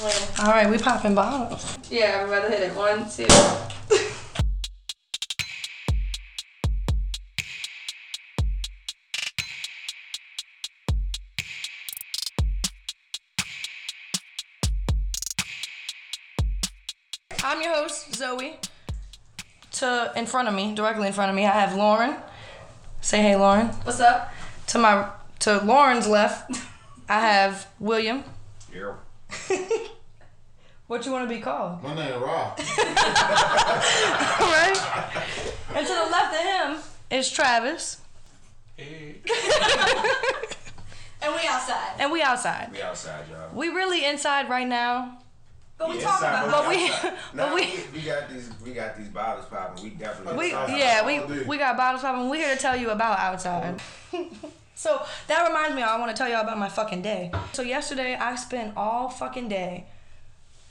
[0.00, 1.78] All right, we popping bottles.
[1.90, 2.74] Yeah, I'm about to hit it.
[2.76, 3.26] One, two.
[17.44, 18.58] I'm your host, Zoe.
[19.72, 22.16] To in front of me, directly in front of me, I have Lauren.
[23.00, 23.68] Say hey, Lauren.
[23.84, 24.32] What's up?
[24.68, 25.08] To my
[25.40, 26.50] to Lauren's left,
[27.08, 28.24] I have William.
[28.74, 28.94] Yeah.
[30.86, 31.82] What you want to be called?
[31.82, 32.58] My name is Rob.
[34.38, 34.76] right?
[35.74, 36.76] And to the left of him
[37.10, 38.00] is Travis.
[38.76, 39.16] Hey.
[41.22, 41.92] And we outside.
[42.00, 42.70] And we outside.
[42.70, 43.48] We outside, y'all.
[43.54, 45.16] We really inside right now.
[45.78, 46.92] But we Yeah, talk inside, about But we-
[47.34, 49.84] but we- we, we got these we got these bottles popping.
[49.84, 50.76] We definitely We outside.
[50.78, 52.28] yeah, we we got bottles popping.
[52.28, 53.80] We're here to tell you about outside.
[54.74, 57.30] So that reminds me, I want to tell y'all about my fucking day.
[57.52, 59.86] So yesterday, I spent all fucking day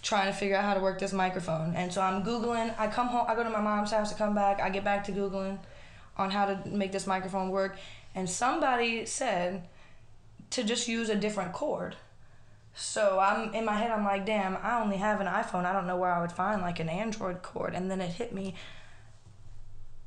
[0.01, 2.73] trying to figure out how to work this microphone, and so I'm googling.
[2.77, 4.59] I come home, I go to my mom's house to come back.
[4.59, 5.59] I get back to googling
[6.17, 7.77] on how to make this microphone work,
[8.13, 9.63] and somebody said
[10.51, 11.95] to just use a different cord.
[12.75, 13.91] So I'm in my head.
[13.91, 15.65] I'm like, damn, I only have an iPhone.
[15.65, 17.73] I don't know where I would find like an Android cord.
[17.73, 18.55] And then it hit me.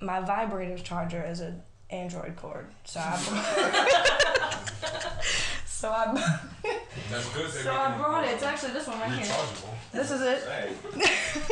[0.00, 2.66] My vibrator charger is an Android cord.
[2.84, 3.16] So I.
[5.66, 6.40] so I.
[7.10, 7.50] That's good.
[7.50, 8.32] so I brought it.
[8.32, 9.34] It's actually this one right here.
[9.92, 10.42] This is it.
[10.42, 10.72] Hey,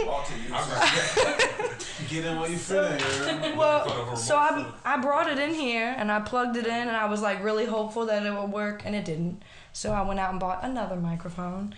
[0.09, 0.49] all to you.
[2.09, 3.57] Get in what you feeling, yeah.
[3.57, 7.07] Well, so I I brought it in here and I plugged it in and I
[7.07, 9.43] was like really hopeful that it would work and it didn't.
[9.73, 11.75] So I went out and bought another microphone,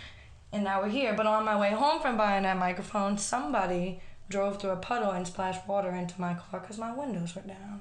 [0.53, 1.15] and now we're here.
[1.15, 5.27] But on my way home from buying that microphone, somebody drove through a puddle and
[5.27, 7.81] splashed water into my car because my windows were down,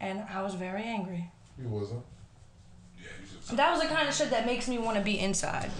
[0.00, 1.30] and I was very angry.
[1.60, 2.02] You wasn't.
[2.96, 3.56] Yeah, you should.
[3.56, 5.70] That was the kind of shit that makes me want to be inside.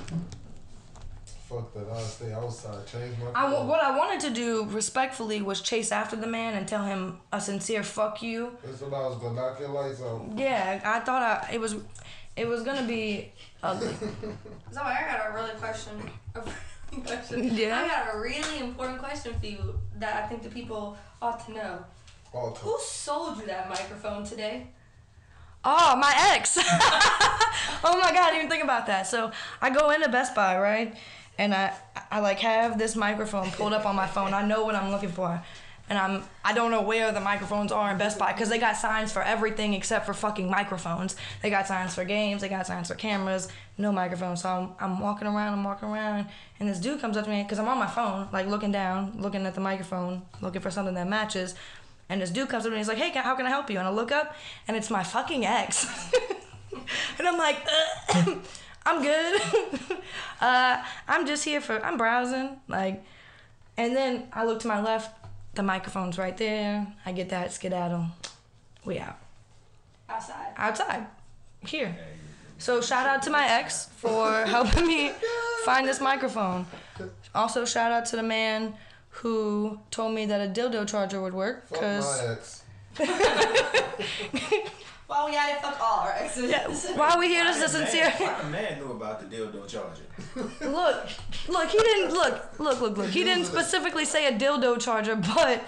[1.49, 1.89] Fuck that.
[1.91, 2.87] I'll stay outside.
[2.87, 3.69] Change my I, clothes.
[3.69, 7.41] what I wanted to do respectfully was chase after the man and tell him a
[7.41, 8.57] sincere fuck you.
[8.65, 10.27] That's what I was gonna knock your lights out.
[10.37, 11.75] Yeah, I thought I, it was,
[12.37, 13.33] it was gonna be
[13.65, 13.89] ugly.
[14.73, 15.93] Zoe, I got a really question.
[16.37, 16.41] A
[16.93, 17.57] really question.
[17.57, 17.81] Yeah?
[17.81, 21.53] I got a really important question for you that I think the people ought to
[21.53, 21.85] know.
[22.33, 24.69] All Who sold you that microphone today?
[25.65, 26.57] Oh, my ex.
[27.85, 29.07] oh my god, I didn't even think about that.
[29.07, 30.95] So I go into Best Buy, right?
[31.39, 31.75] And I
[32.11, 34.33] I like have this microphone pulled up on my phone.
[34.33, 35.43] I know what I'm looking for.
[35.89, 38.77] And I'm I don't know where the microphones are in Best Buy because they got
[38.77, 41.17] signs for everything except for fucking microphones.
[41.43, 44.43] They got signs for games, they got signs for cameras, no microphones.
[44.43, 46.29] So I'm, I'm walking around, I'm walking around,
[46.61, 49.15] and this dude comes up to me because I'm on my phone, like looking down,
[49.19, 51.55] looking at the microphone, looking for something that matches.
[52.11, 53.71] And this dude comes up to me and he's like, hey, how can I help
[53.71, 53.79] you?
[53.79, 54.35] And I look up
[54.67, 55.87] and it's my fucking ex.
[57.19, 57.57] and I'm like,
[58.13, 58.35] uh,
[58.85, 59.41] I'm good.
[60.41, 62.61] uh, I'm just here for, I'm browsing.
[62.67, 63.05] Like,
[63.77, 65.17] and then I look to my left,
[65.55, 66.85] the microphone's right there.
[67.07, 68.07] I get that skedaddle.
[68.85, 69.19] We out.
[70.09, 70.53] Outside.
[70.57, 71.07] Outside.
[71.65, 71.97] Here.
[72.59, 75.13] So shout out to my ex for helping me
[75.65, 76.67] find this microphone.
[77.37, 78.75] Also shout out to the man
[79.11, 82.63] who told me that a dildo charger would work Fuck because my ex.
[85.09, 86.49] Well, we gotta fuck all our exes.
[86.49, 87.43] Yeah, why are we here?
[87.43, 88.11] This is a sincere.
[88.13, 90.05] Why the man knew about the dildo charger?
[90.71, 91.09] Look,
[91.49, 93.09] look, he didn't look, look, look, look.
[93.11, 95.65] He didn't specifically say a dildo charger, but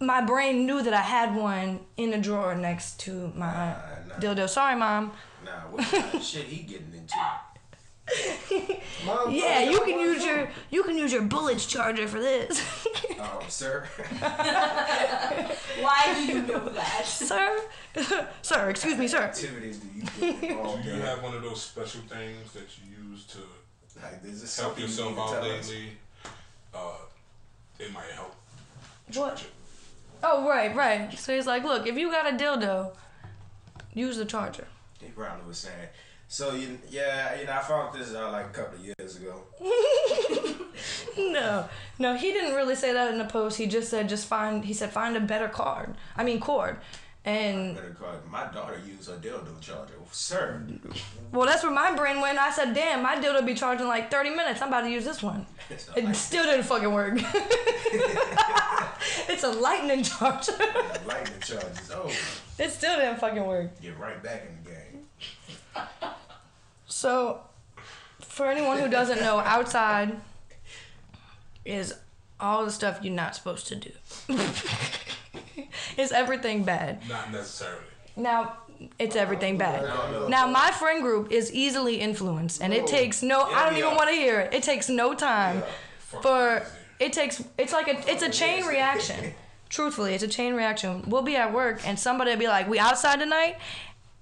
[0.00, 3.74] my brain knew that I had one in a drawer next to my Nah,
[4.08, 4.14] nah.
[4.18, 4.48] dildo.
[4.48, 5.12] Sorry, mom.
[5.44, 7.14] Nah, what kind of shit he getting into?
[9.06, 10.28] Mom, Yeah, you can use too.
[10.28, 12.60] your you can use your bullets charger for this,
[13.18, 13.86] Oh, sir.
[15.80, 17.02] Why do you know that?
[17.06, 17.60] sir.
[18.42, 19.22] sir, excuse me, sir.
[19.22, 20.02] Activities do you
[20.34, 23.38] get involved Do you have one of those special things that you use to
[24.02, 25.88] Like, is this help something you yourself need out lately?
[26.74, 26.92] Uh,
[27.78, 28.34] it might help.
[29.14, 29.44] What?
[30.22, 31.18] Oh, right, right.
[31.18, 32.92] So he's like, look, if you got a dildo,
[33.92, 34.66] use the charger.
[35.00, 35.88] He probably was saying.
[36.34, 39.44] So you, yeah, you know, I found this out like a couple of years ago.
[41.16, 41.68] No,
[42.00, 43.56] no, he didn't really say that in the post.
[43.56, 44.64] He just said, just find.
[44.64, 45.94] He said, find a better card.
[46.16, 46.78] I mean, cord.
[47.24, 48.14] And Better call.
[48.28, 50.60] My daughter used her dildo charger, sir.
[51.32, 52.38] well, that's where my brain went.
[52.38, 54.60] I said, damn, my dildo be charging like 30 minutes.
[54.60, 55.46] I'm about to use this one.
[55.96, 57.14] It like still didn't fucking work.
[59.28, 60.52] it's a lightning charger.
[60.58, 61.92] that lightning charges.
[61.92, 62.10] Oh,
[62.58, 63.80] it still didn't fucking work.
[63.80, 64.80] get right back in the game.
[66.94, 67.40] So,
[68.20, 70.16] for anyone who doesn't know, outside
[71.64, 71.92] is
[72.38, 73.90] all the stuff you're not supposed to do.
[75.98, 77.06] is everything bad?
[77.08, 77.82] Not necessarily.
[78.14, 78.58] Now,
[79.00, 79.82] it's everything bad.
[79.82, 80.28] No, no.
[80.28, 83.40] Now my friend group is easily influenced, and it takes no.
[83.42, 84.54] I don't we even want to hear it.
[84.54, 85.64] It takes no time
[85.98, 86.62] Fuck for.
[87.00, 87.42] It takes.
[87.58, 88.08] It's like a.
[88.08, 89.34] It's a chain reaction.
[89.68, 91.02] Truthfully, it's a chain reaction.
[91.08, 93.56] We'll be at work, and somebody will be like, "We outside tonight,"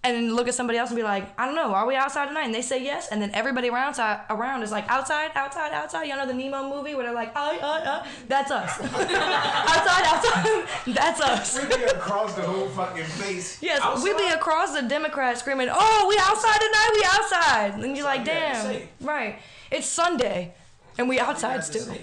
[0.05, 1.73] and then look at somebody else and be like, "I don't know.
[1.75, 3.99] Are we outside tonight?" And they say yes, and then everybody around
[4.31, 7.57] around is like, "Outside, outside, outside." You know the Nemo movie where they're like, "Uh,
[7.61, 8.81] uh, uh." That's us.
[8.81, 10.65] outside, outside.
[10.95, 11.59] That's us.
[11.61, 13.59] We'd be across the whole fucking place.
[13.63, 18.05] Yes, we'd be across the Democrats screaming, "Oh, we outside tonight, we outside!" And you're
[18.05, 19.39] like, all you had to "Damn, right?
[19.71, 20.55] It's Sunday,
[20.99, 21.95] and we outside still."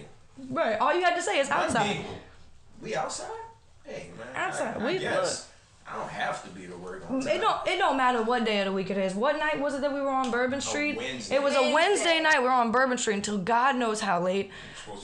[0.49, 0.77] Right?
[0.79, 1.85] All you had to say is outside.
[1.85, 2.05] Monday,
[2.81, 3.27] We outside?
[3.83, 4.27] Hey man.
[4.35, 4.77] Outside.
[4.77, 5.48] I, I We- guess.
[5.91, 7.35] I don't have to be to work on time.
[7.35, 7.67] It don't.
[7.67, 9.15] It don't matter what day of the week it is.
[9.15, 10.97] What night was it that we were on Bourbon Street?
[10.97, 11.35] Wednesday.
[11.35, 12.19] It was a Wednesday Wednesday.
[12.19, 12.39] night.
[12.39, 14.51] We were on Bourbon Street until God knows how late.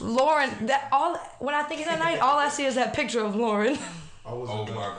[0.00, 1.16] Lauren, that all.
[1.40, 3.76] When I think of that night, all I see is that picture of Lauren.
[4.26, 4.96] I was Oh my god.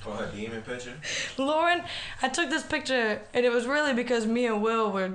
[0.00, 0.94] For oh, her demon picture?
[1.36, 1.82] Lauren,
[2.22, 5.14] I took this picture, and it was really because me and Will were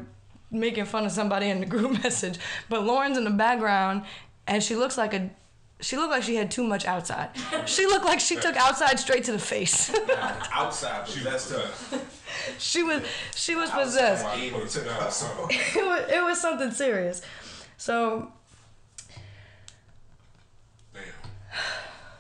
[0.52, 2.38] making fun of somebody in the group message.
[2.68, 4.04] But Lauren's in the background,
[4.48, 5.30] and she looks like a.
[5.80, 7.30] She looked like she had too much outside.
[7.66, 9.94] She looked like she took outside straight to the face.
[10.52, 12.00] Outside, She possessed her.
[12.58, 13.04] she was
[13.36, 14.26] she was possessed.
[14.26, 15.48] Outside, demon took her soul.
[15.52, 17.22] It was, it was something serious.
[17.78, 18.32] So
[20.94, 21.04] Damn.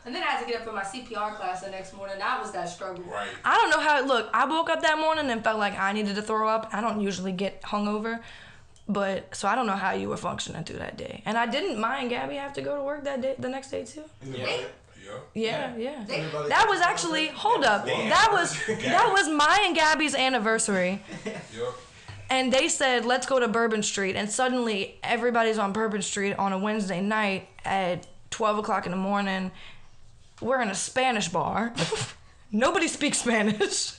[0.05, 2.17] And then I had to get up for my CPR class the next morning.
[2.19, 3.03] That was that struggle.
[3.05, 3.27] Right.
[3.43, 4.29] I don't know how it looked.
[4.35, 6.69] I woke up that morning and felt like I needed to throw up.
[6.73, 8.19] I don't usually get hungover,
[8.87, 11.21] but so I don't know how you were functioning through that day.
[11.25, 13.83] And I didn't mind Gabby have to go to work that day, the next day
[13.85, 14.03] too.
[14.23, 14.45] Yeah.
[14.45, 15.29] Yep.
[15.35, 16.03] Yeah, yeah.
[16.49, 17.85] That was actually hold up.
[17.85, 21.37] That was that was my and Gabby's anniversary, Yep.
[22.29, 26.51] and they said let's go to Bourbon Street, and suddenly everybody's on Bourbon Street on
[26.51, 29.51] a Wednesday night at twelve o'clock in the morning.
[30.41, 31.73] We're in a Spanish bar.
[32.51, 33.93] Nobody speaks Spanish,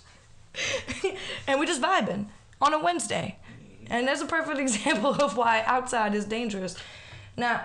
[1.46, 2.26] and we're just vibing
[2.61, 3.38] on a Wednesday,
[3.90, 6.76] and that's a perfect example of why outside is dangerous.
[7.37, 7.64] Now,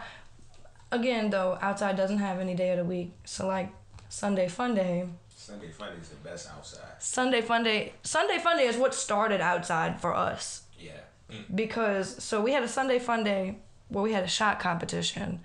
[0.91, 3.69] again though, outside doesn't have any day of the week, so like
[4.09, 5.07] Sunday Fun Day.
[5.35, 6.81] Sunday Funday is the best outside.
[6.99, 7.93] Sunday Fun Day.
[8.03, 10.91] Sunday Fun Day is what started outside for us Yeah.
[11.29, 11.43] Mm.
[11.55, 13.57] because so we had a Sunday Fun Day
[13.89, 15.41] where we had a shot competition,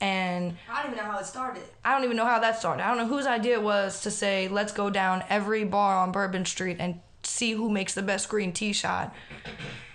[0.00, 1.62] and I don't even know how it started.
[1.84, 2.82] I don't even know how that started.
[2.84, 6.10] I don't know whose idea it was to say let's go down every bar on
[6.10, 9.14] Bourbon Street and see who makes the best green tea shot.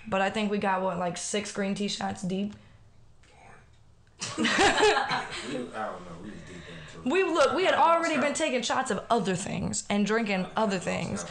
[0.08, 2.54] But I think we got what like six green tea shots deep.
[4.38, 5.96] We, I don't know.
[6.22, 6.56] We was deep
[7.04, 7.08] into.
[7.14, 11.24] We look, we had already been taking shots of other things and drinking other things,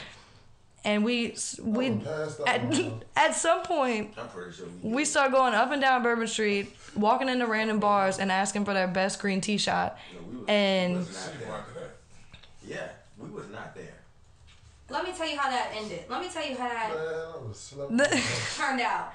[0.84, 5.06] and we we I'm passed out, at, at some point I'm pretty sure we, we
[5.06, 8.88] start going up and down Bourbon Street, walking into random bars and asking for their
[8.88, 9.98] best green tea shot.
[10.14, 11.92] no, we was, And- was not there.
[12.68, 12.88] Yeah,
[13.20, 13.79] we was not there.
[14.90, 16.06] Let me tell you how that ended.
[16.10, 17.92] Let me tell you how that Man, I was slept.
[17.98, 18.24] The-
[18.58, 19.14] turned out.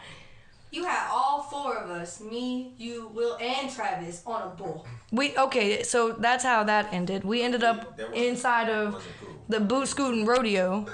[0.71, 4.85] You had all four of us, me, you, Will, and Travis, on a bull.
[5.13, 7.23] We okay, so that's how that ended.
[7.25, 9.35] We ended up That inside of cool.
[9.49, 10.87] the boot scooting rodeo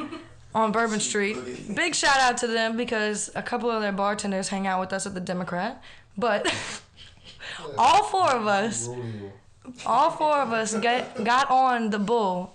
[0.54, 1.74] on Bourbon Street.
[1.74, 5.06] Big shout out to them because a couple of their bartenders hang out with us
[5.06, 5.82] at the Democrat.
[6.18, 6.54] But
[7.78, 8.86] all four of us,
[9.86, 12.54] all four of us get, got on the bull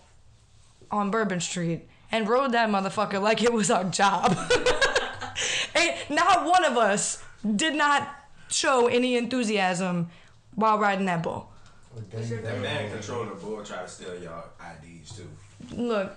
[0.91, 4.31] on Bourbon Street and rode that motherfucker like it was our job.
[5.75, 7.23] and not one of us
[7.55, 8.13] did not
[8.49, 10.09] show any enthusiasm
[10.55, 11.51] while riding that bull.
[11.95, 15.27] A That man controlling the bull tried to steal y'all IDs too.
[15.75, 16.15] Look,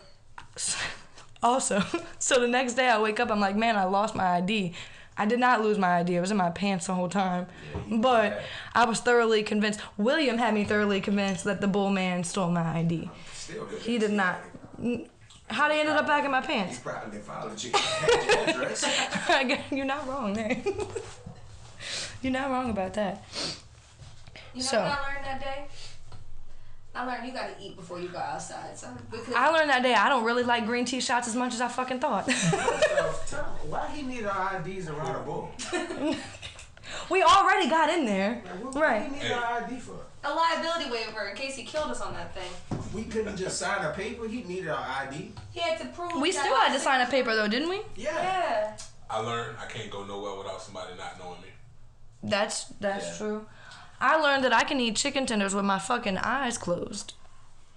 [1.43, 1.83] also,
[2.19, 4.75] so the next day I wake up, I'm like, man, I lost my ID.
[5.17, 6.17] I did not lose my ID.
[6.17, 7.47] It was in my pants the whole time.
[7.91, 8.43] But
[8.75, 9.81] I was thoroughly convinced.
[9.99, 13.11] William had me thoroughly convinced that the bull man stole my ID.
[13.35, 14.41] Still, He did not.
[15.49, 16.79] How they ended up back in my He pants?
[16.79, 17.73] probably followed you.
[18.47, 18.85] address.
[19.71, 20.57] You're not wrong there.
[22.23, 23.25] You're not wrong about that.
[24.55, 25.65] You know So- what I learned that day?
[26.93, 28.77] I learned you gotta eat before you go outside.
[28.77, 31.55] So because I learned that day I don't really like green tea shots as much
[31.55, 32.27] as I fucking thought.
[33.29, 35.51] Tell why he need our IDs around a bull?
[37.09, 38.43] we already got in there.
[38.45, 39.03] Like, what, what Right.
[39.13, 40.01] he need our ID for?
[40.25, 42.79] A liability waiver in case he killed us on that thing.
[42.95, 44.27] We couldn't just sign a paper.
[44.29, 45.33] He needed our ID.
[45.53, 46.21] He had to prove.
[46.21, 47.81] We still had to sign a paper though, didn't we?
[47.97, 48.15] Yeah.
[48.23, 48.77] Yeah.
[49.09, 51.49] I learned I can't go nowhere without somebody not knowing me.
[52.23, 53.19] That's that's Yeah.
[53.27, 53.47] true.
[54.00, 57.15] I learned that I can eat chicken tenders with my fucking eyes closed.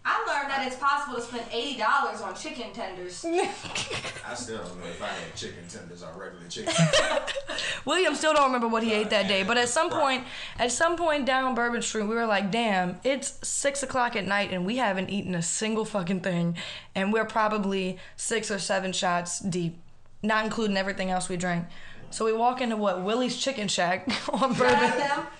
[0.05, 3.23] I learned that it's possible to spend eighty dollars on chicken tenders.
[4.27, 6.73] I still don't know if I had chicken tenders or regular chicken.
[7.85, 10.25] William still don't remember what he ate that day, but at some point,
[10.59, 14.51] at some point down Bourbon Street, we were like, "Damn, it's six o'clock at night
[14.51, 16.57] and we haven't eaten a single fucking thing,
[16.95, 19.77] and we're probably six or seven shots deep,
[20.21, 21.65] not including everything else we drank."
[22.09, 25.01] So we walk into what Willie's Chicken Shack on Shout Bourbon.
[25.01, 25.31] out.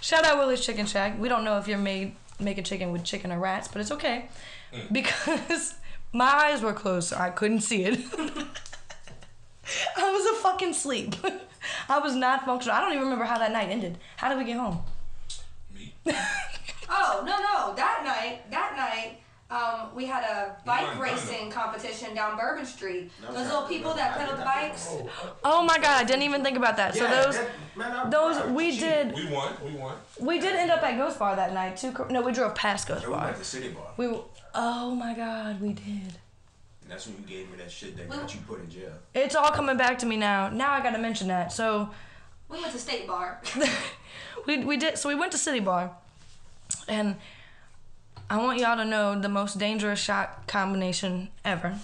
[0.00, 1.20] Shout out Willie's Chicken Shack.
[1.20, 4.28] We don't know if you're made making chicken with chicken or rats, but it's okay
[4.72, 4.92] mm.
[4.92, 5.74] because
[6.12, 7.98] my eyes were closed, so I couldn't see it.
[9.96, 11.14] I was a fucking sleep.
[11.88, 12.76] I was not functional.
[12.76, 13.98] I don't even remember how that night ended.
[14.16, 14.82] How did we get home?
[15.74, 15.92] Me.
[16.88, 17.74] Oh no no!
[17.74, 19.18] That night, that night,
[19.50, 23.10] um, we had a bike racing competition down Bourbon Street.
[23.22, 24.88] No, Those little people that I pedal the bikes.
[25.44, 26.94] Oh my god, I didn't even think about that.
[26.96, 27.38] So those
[27.76, 29.14] man, I- those I we cheated.
[29.14, 29.52] did We won.
[29.64, 29.94] We won.
[30.18, 31.94] we did end up at Ghost Bar that night too.
[32.10, 33.24] No, we drove past Ghost We Bar.
[33.26, 33.86] went to City Bar.
[33.96, 34.24] We w-
[34.54, 35.84] oh my god, we did.
[36.82, 38.92] And that's when you gave me that shit that got you put in jail.
[39.14, 40.48] It's all coming back to me now.
[40.48, 41.52] Now I gotta mention that.
[41.52, 41.88] So
[42.48, 43.40] We went to State Bar.
[44.46, 45.92] we we did so we went to City Bar,
[46.88, 47.14] and
[48.28, 51.78] I want y'all to know the most dangerous shot combination ever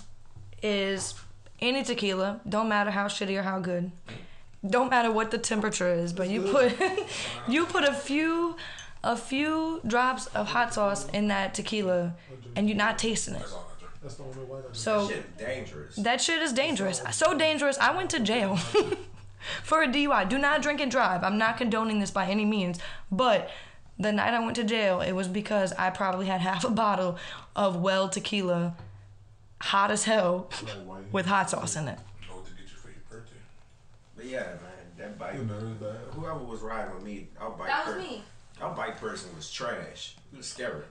[0.63, 1.15] is
[1.61, 2.41] any tequila.
[2.49, 3.93] Don't matter how shitty or how good.
[4.69, 6.73] Don't matter what the temperature is, but you put
[7.49, 8.57] you put a few
[9.05, 12.15] a few drops of hot sauce in that tequila,
[12.57, 13.41] and you're not tasting it.
[13.41, 13.95] That's all I drink.
[14.03, 14.61] That's the only way.
[14.61, 15.97] I So Shit, dangerous.
[15.97, 17.03] that shit is dangerous.
[17.13, 17.79] So dangerous.
[17.79, 18.57] I went to jail
[19.65, 20.29] for a DUI.
[20.29, 21.25] Do not drink and drive.
[21.25, 22.79] I'm not condoning this by any means.
[23.11, 23.51] But
[24.02, 27.16] the night I went to jail, it was because I probably had half a bottle
[27.56, 28.76] of well tequila,
[29.61, 30.50] hot as hell,
[31.12, 31.99] with hot sauce in it.
[32.28, 33.37] Know what to get you for your birthday.
[34.16, 34.59] But yeah, man,
[34.99, 35.35] that bike.
[35.35, 35.97] You know, it's bad.
[36.14, 37.68] Whoever was riding with me, our bike.
[37.68, 38.23] That was per- me.
[38.61, 40.16] Our bike person was trash.
[40.30, 40.82] He was scary.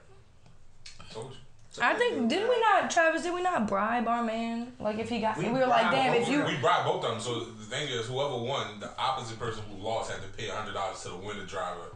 [1.10, 1.36] Told you.
[1.70, 3.22] So I think didn't we not, Travis?
[3.22, 4.74] Did we not bribe our man?
[4.78, 6.44] Like if he got, we, We were like, damn, if you.
[6.44, 7.20] We bribed both of them.
[7.20, 10.74] So the thing is, whoever won, the opposite person who lost had to pay hundred
[10.74, 11.94] dollars to the winner driver,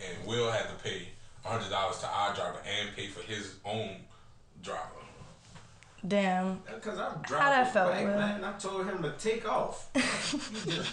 [0.00, 1.08] and Will had to pay
[1.44, 3.96] hundred dollars to our driver and pay for his own
[4.62, 4.80] driver.
[6.06, 6.60] Damn.
[6.82, 8.14] Cause I'm driving How that the felt, bike, Will?
[8.18, 8.36] man.
[8.36, 9.88] and I told him to take off.
[10.66, 10.92] You just-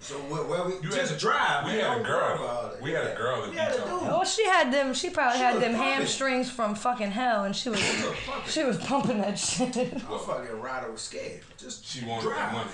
[0.00, 1.64] so where, where we You just had a- drive?
[1.66, 1.80] we man.
[1.80, 2.20] had a girl.
[2.20, 2.82] worry about it.
[2.82, 3.98] We had a girl that We had a y'all.
[4.00, 4.08] dude.
[4.12, 4.94] Oh, she had them.
[4.94, 5.80] She probably She had them pumping.
[5.92, 8.48] hamstrings from fucking hell, and she was, pumping.
[8.52, 9.74] she was pumping that shit.
[10.08, 11.40] My fucking rider was scared.
[11.56, 12.36] Just She wanted drive.
[12.36, 12.70] that money.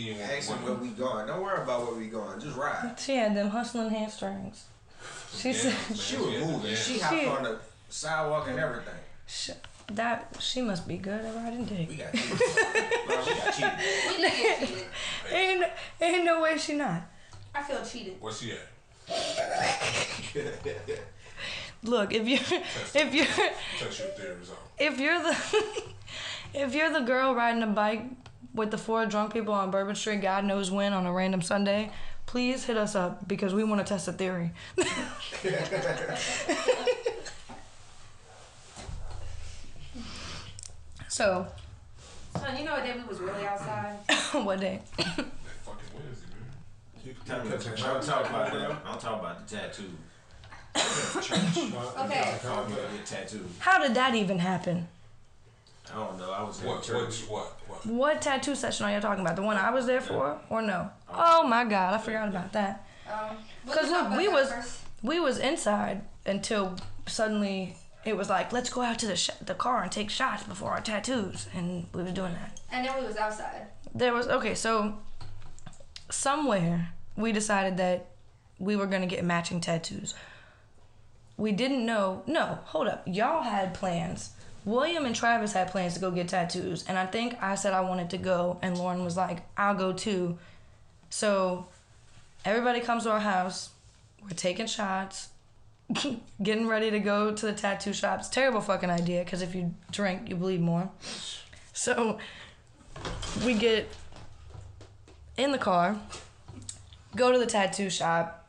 [0.00, 1.26] He didn't Ask him where we going.
[1.26, 2.40] Don't worry about where we going.
[2.40, 2.94] Just ride.
[2.98, 4.64] She had them hustling hamstrings.
[5.36, 6.70] She Yeah, said man, She was moving.
[6.74, 7.58] She She- hopped on the
[7.90, 8.94] sidewalk and everything.
[9.26, 9.50] sh-
[9.92, 11.98] that she must be good at riding We dick.
[11.98, 12.40] got cheated.
[13.08, 13.72] no, we got cheated.
[14.08, 14.86] We did get cheated.
[15.32, 15.64] Ain't
[16.00, 17.02] ain't no way she not.
[17.54, 18.16] I feel cheated.
[18.20, 18.60] Where's she at?
[21.82, 22.36] Look, if you
[22.94, 24.58] if you're Test your theories out.
[24.78, 25.36] if you're the
[26.54, 28.04] if you're the girl riding a bike
[28.54, 31.90] with the four drunk people on Bourbon Street, God knows when on a random Sunday,
[32.26, 34.52] please hit us up because we want to test a theory.
[41.08, 41.46] so,
[42.36, 43.96] Son, you know what day we was really outside?
[44.44, 44.80] what day?
[44.96, 45.26] That fucking
[45.94, 47.04] Wednesday, man.
[47.04, 48.76] You Tell me, catch a I'll talk about that.
[48.84, 49.90] I'll talk about the tattoo.
[50.72, 52.38] Okay.
[52.42, 53.48] Call me to get tattooed.
[53.58, 54.86] How did that even happen?
[55.92, 56.30] I don't know.
[56.30, 56.88] I was What?
[56.88, 57.12] What?
[57.28, 57.56] What?
[57.68, 57.86] What?
[57.86, 59.36] What tattoo session are you talking about?
[59.36, 60.90] The one I was there for, or no?
[61.12, 62.86] Oh my God, I forgot about that.
[63.10, 64.78] Um, we 'Cause can look, we was- first.
[65.02, 69.54] We was inside until suddenly it was like, let's go out to the sh- the
[69.54, 72.60] car and take shots before our tattoos, and we was doing that.
[72.70, 73.66] And then we was outside.
[73.94, 74.98] There was okay, so
[76.10, 78.06] somewhere we decided that
[78.58, 80.14] we were gonna get matching tattoos.
[81.36, 82.22] We didn't know.
[82.26, 83.02] No, hold up.
[83.06, 84.30] Y'all had plans.
[84.64, 87.80] William and Travis had plans to go get tattoos, and I think I said I
[87.80, 90.38] wanted to go, and Lauren was like, "I'll go too."
[91.08, 91.66] So
[92.44, 93.70] everybody comes to our house.
[94.22, 95.30] We're taking shots,
[96.42, 98.28] getting ready to go to the tattoo shops.
[98.28, 100.90] Terrible fucking idea, because if you drink, you bleed more.
[101.72, 102.18] So
[103.44, 103.88] we get
[105.38, 105.98] in the car,
[107.16, 108.46] go to the tattoo shop.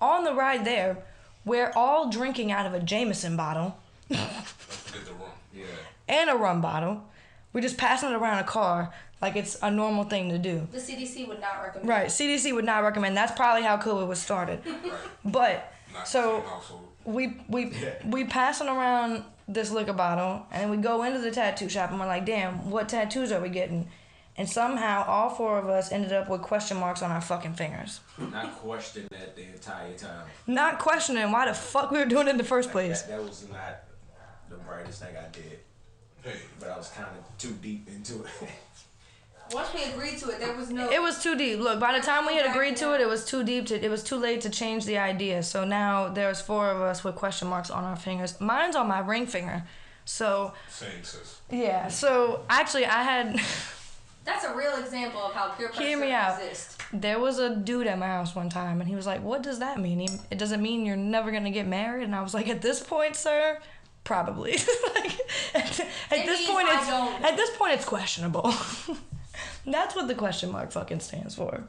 [0.00, 0.98] On the ride there,
[1.44, 3.76] we're all drinking out of a Jameson bottle
[4.08, 5.30] Don't forget the room.
[5.54, 5.64] Yeah.
[6.12, 7.02] And a rum bottle.
[7.52, 10.66] We're just passing it around a car like it's a normal thing to do.
[10.72, 11.88] The CDC would not recommend.
[11.88, 13.16] Right, CDC would not recommend.
[13.16, 14.60] That's probably how COVID was started.
[14.66, 14.92] Right.
[15.24, 16.88] But Not so the same household.
[17.04, 17.72] we we
[18.06, 22.06] we passing around this liquor bottle and we go into the tattoo shop and we're
[22.06, 23.88] like, damn, what tattoos are we getting?
[24.36, 28.00] And somehow all four of us ended up with question marks on our fucking fingers.
[28.18, 30.26] Not questioning that the entire time.
[30.46, 33.02] Not questioning why the fuck we were doing it in the first place.
[33.02, 33.82] That, that was not.
[34.48, 35.58] the brightest thing I did, Hey,
[36.58, 38.30] but I was kind of too deep into it.
[39.52, 40.90] Once we agreed to it, there was no.
[40.90, 41.58] It was too deep.
[41.58, 43.66] Look, by the time we had agreed to it, it was too deep.
[43.66, 45.42] To, it was too late to change the idea.
[45.42, 48.40] So now there's four of us with question marks on our fingers.
[48.40, 49.64] Mine's on my ring finger.
[50.06, 51.40] So same sis.
[51.50, 51.88] yeah.
[51.88, 53.38] So actually, I had
[54.24, 56.40] That's a real example of how peer pressure Hear me out.
[56.40, 56.78] exists.
[56.92, 59.58] there was a dude at my house one time, and he was like, "What does
[59.58, 59.98] that mean?
[59.98, 62.80] He, it doesn't mean you're never gonna get married." And I was like, "At this
[62.82, 63.58] point, sir."
[64.04, 64.52] Probably.
[64.94, 65.20] like,
[65.54, 65.80] at,
[66.10, 67.22] at this point, I it's don't.
[67.24, 68.52] at this point it's questionable.
[69.66, 71.62] That's what the question mark fucking stands for.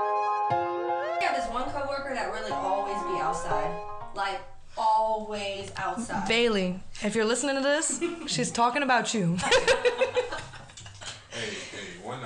[0.00, 3.80] I have this one coworker that really always be outside,
[4.14, 4.40] like
[4.76, 6.26] always outside.
[6.28, 9.36] Bailey, if you're listening to this, she's talking about you.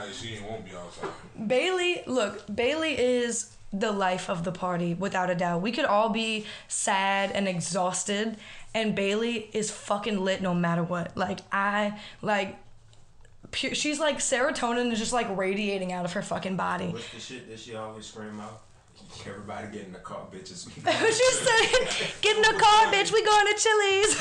[0.06, 1.48] Hey, hey, one night she ain't won't be outside.
[1.48, 5.60] Bailey, look, Bailey is the life of the party without a doubt.
[5.62, 8.36] We could all be sad and exhausted,
[8.74, 11.16] and Bailey is fucking lit no matter what.
[11.16, 12.56] Like I like.
[13.52, 16.88] Pure, she's like serotonin is just like radiating out of her fucking body.
[16.88, 18.62] What's the shit that she always scream out?
[19.26, 20.66] Everybody get in the car, bitches.
[20.66, 20.72] We
[21.12, 23.12] she said, "Get in the car, bitch.
[23.12, 24.16] We going to Chili's."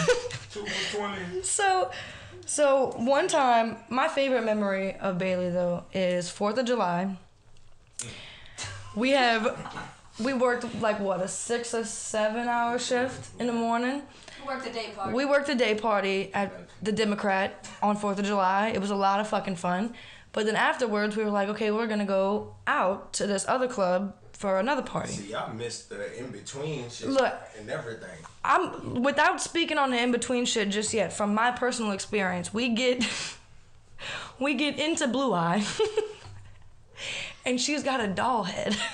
[0.52, 1.42] Two for twenty.
[1.44, 1.92] So,
[2.46, 7.18] so one time, my favorite memory of Bailey though is Fourth of July.
[8.96, 9.58] We have,
[10.24, 14.04] we worked like what a six or seven hour shift in the morning.
[14.42, 15.14] We worked a day party.
[15.14, 18.70] We worked a day party at the Democrat on Fourth of July.
[18.70, 19.94] It was a lot of fucking fun.
[20.32, 24.16] But then afterwards, we were like, okay, we're gonna go out to this other club
[24.36, 25.14] for another party.
[25.14, 27.34] See, y'all missed the in between shit Look.
[27.58, 28.18] and everything.
[28.44, 31.14] I'm without speaking on the in between shit just yet.
[31.14, 33.08] From my personal experience, we get
[34.40, 35.64] we get into Blue Eye,
[37.46, 38.78] and she's got a doll head.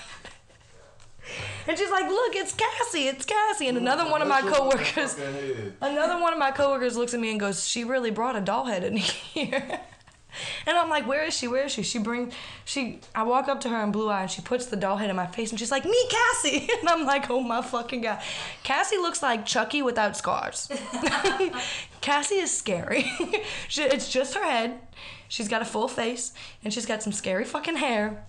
[1.67, 5.15] And she's like, "Look, it's Cassie, it's Cassie." And another one of my coworkers,
[5.79, 8.65] another one of my coworkers looks at me and goes, "She really brought a doll
[8.65, 9.79] head in here."
[10.65, 11.47] And I'm like, "Where is she?
[11.47, 12.31] Where is she?" She bring,
[12.65, 12.99] she.
[13.13, 15.15] I walk up to her in blue eye, and she puts the doll head in
[15.15, 18.21] my face, and she's like, "Me, Cassie." And I'm like, "Oh my fucking god."
[18.63, 20.69] Cassie looks like Chucky without scars.
[22.01, 23.05] Cassie is scary.
[23.67, 24.79] she, it's just her head.
[25.27, 28.25] She's got a full face, and she's got some scary fucking hair.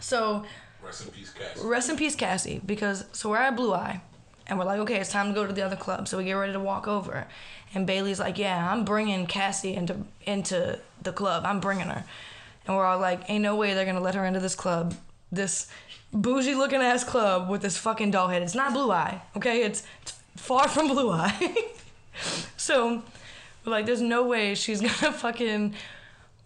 [0.00, 0.44] So
[0.84, 1.66] Rest in peace, Cassie.
[1.66, 4.00] rest in peace, Cassie, because so we're at Blue Eye,
[4.46, 6.06] and we're like, okay, it's time to go to the other club.
[6.08, 7.26] So we get ready to walk over,
[7.74, 11.44] and Bailey's like, yeah, I'm bringing Cassie into into the club.
[11.46, 12.04] I'm bringing her,
[12.66, 14.94] and we're all like, ain't no way they're gonna let her into this club,
[15.30, 15.68] this
[16.12, 18.42] bougie looking ass club with this fucking doll head.
[18.42, 19.62] It's not Blue Eye, okay?
[19.62, 21.56] It's, it's far from Blue Eye.
[22.56, 23.02] so
[23.64, 25.74] we're like, there's no way she's gonna fucking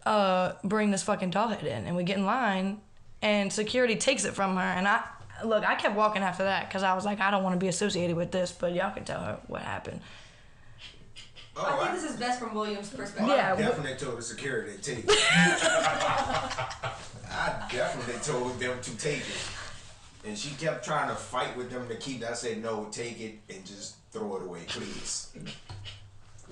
[0.07, 1.87] uh, bring this fucking doll head in.
[1.87, 2.81] And we get in line,
[3.23, 4.63] and security takes it from her.
[4.63, 5.05] And I,
[5.45, 7.69] look, I kept walking after that because I was like, I don't want to be
[7.69, 10.01] associated with this, but y'all can tell her what happened.
[11.61, 13.29] Oh, I I, think this is best from William's perspective.
[13.37, 13.53] Yeah.
[13.53, 15.11] I definitely told the security to take it.
[17.31, 20.27] I definitely told them to take it.
[20.27, 22.29] And she kept trying to fight with them to keep it.
[22.29, 25.33] I said, no, take it and just throw it away, please.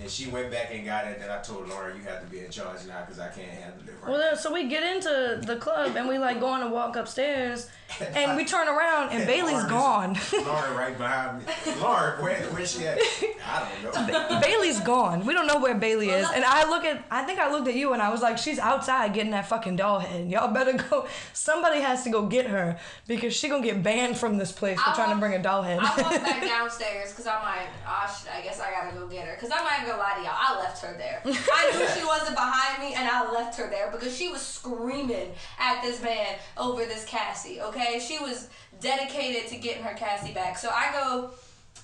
[0.01, 1.19] And she went back and got it.
[1.21, 3.81] And I told Lauren, you have to be in charge now because I can't handle
[3.87, 6.69] it right Well, then, so we get into the club and we like going to
[6.69, 7.69] walk upstairs,
[8.15, 10.45] and we turn around and Bailey's Lauren is- gone.
[10.47, 11.45] Lauren right behind me.
[11.81, 12.99] Lauren, where, where's she at?
[13.47, 14.41] I don't know.
[14.41, 15.25] Bailey's gone.
[15.25, 16.29] We don't know where Bailey is.
[16.35, 18.59] And I look at, I think I looked at you and I was like, she's
[18.59, 20.29] outside getting that fucking doll head.
[20.29, 21.07] Y'all better go.
[21.33, 24.91] Somebody has to go get her because she gonna get banned from this place for
[24.91, 25.79] I trying to bring a doll head.
[25.81, 29.27] I walked back downstairs because I'm like, oh shit, I guess I gotta go get
[29.27, 29.35] her.
[29.35, 31.23] Because I'm not even gonna lie to y'all, I left her there.
[31.25, 35.33] I knew she wasn't behind me and I left her there because she was screaming
[35.59, 37.99] at this man over this Cassie, okay?
[37.99, 38.49] She was
[38.81, 40.59] dedicated to getting her Cassie back.
[40.59, 41.31] So I go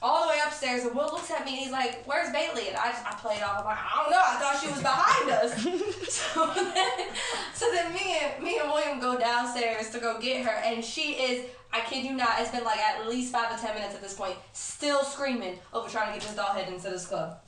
[0.02, 2.68] all the way upstairs and Will looks at me and he's like, where's Bailey?
[2.68, 4.82] And I just, I played off, I'm like, I don't know, I thought she was
[4.82, 6.08] behind us.
[6.12, 7.08] so then,
[7.54, 11.12] so then me and, me and William go downstairs to go get her and she
[11.12, 14.02] is, I kid you not, it's been like at least five to ten minutes at
[14.02, 17.38] this point, still screaming over trying to get this doll head into this club.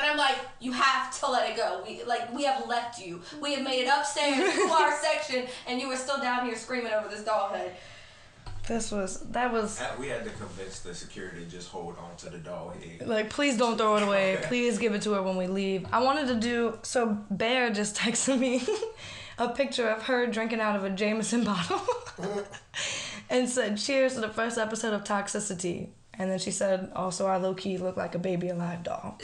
[0.00, 1.82] And I'm like, you have to let it go.
[1.86, 3.20] We like we have left you.
[3.40, 6.92] We have made it upstairs to our section, and you are still down here screaming
[6.92, 7.76] over this doll head.
[8.66, 12.30] this was, that was, We had to convince the security to just hold on to
[12.30, 13.06] the doll head.
[13.06, 14.38] like, please don't throw it away.
[14.42, 15.86] Please give it to her when we leave.
[15.92, 18.62] I wanted to do, so Bear just texted me
[19.38, 21.80] a picture of her drinking out of a Jameson bottle
[23.28, 25.88] and said, cheers to the first episode of Toxicity.
[26.18, 29.18] And then she said, also, I low key look like a baby alive doll.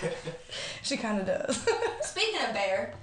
[0.82, 1.56] she kind of does.
[2.02, 2.94] Speaking of Bear,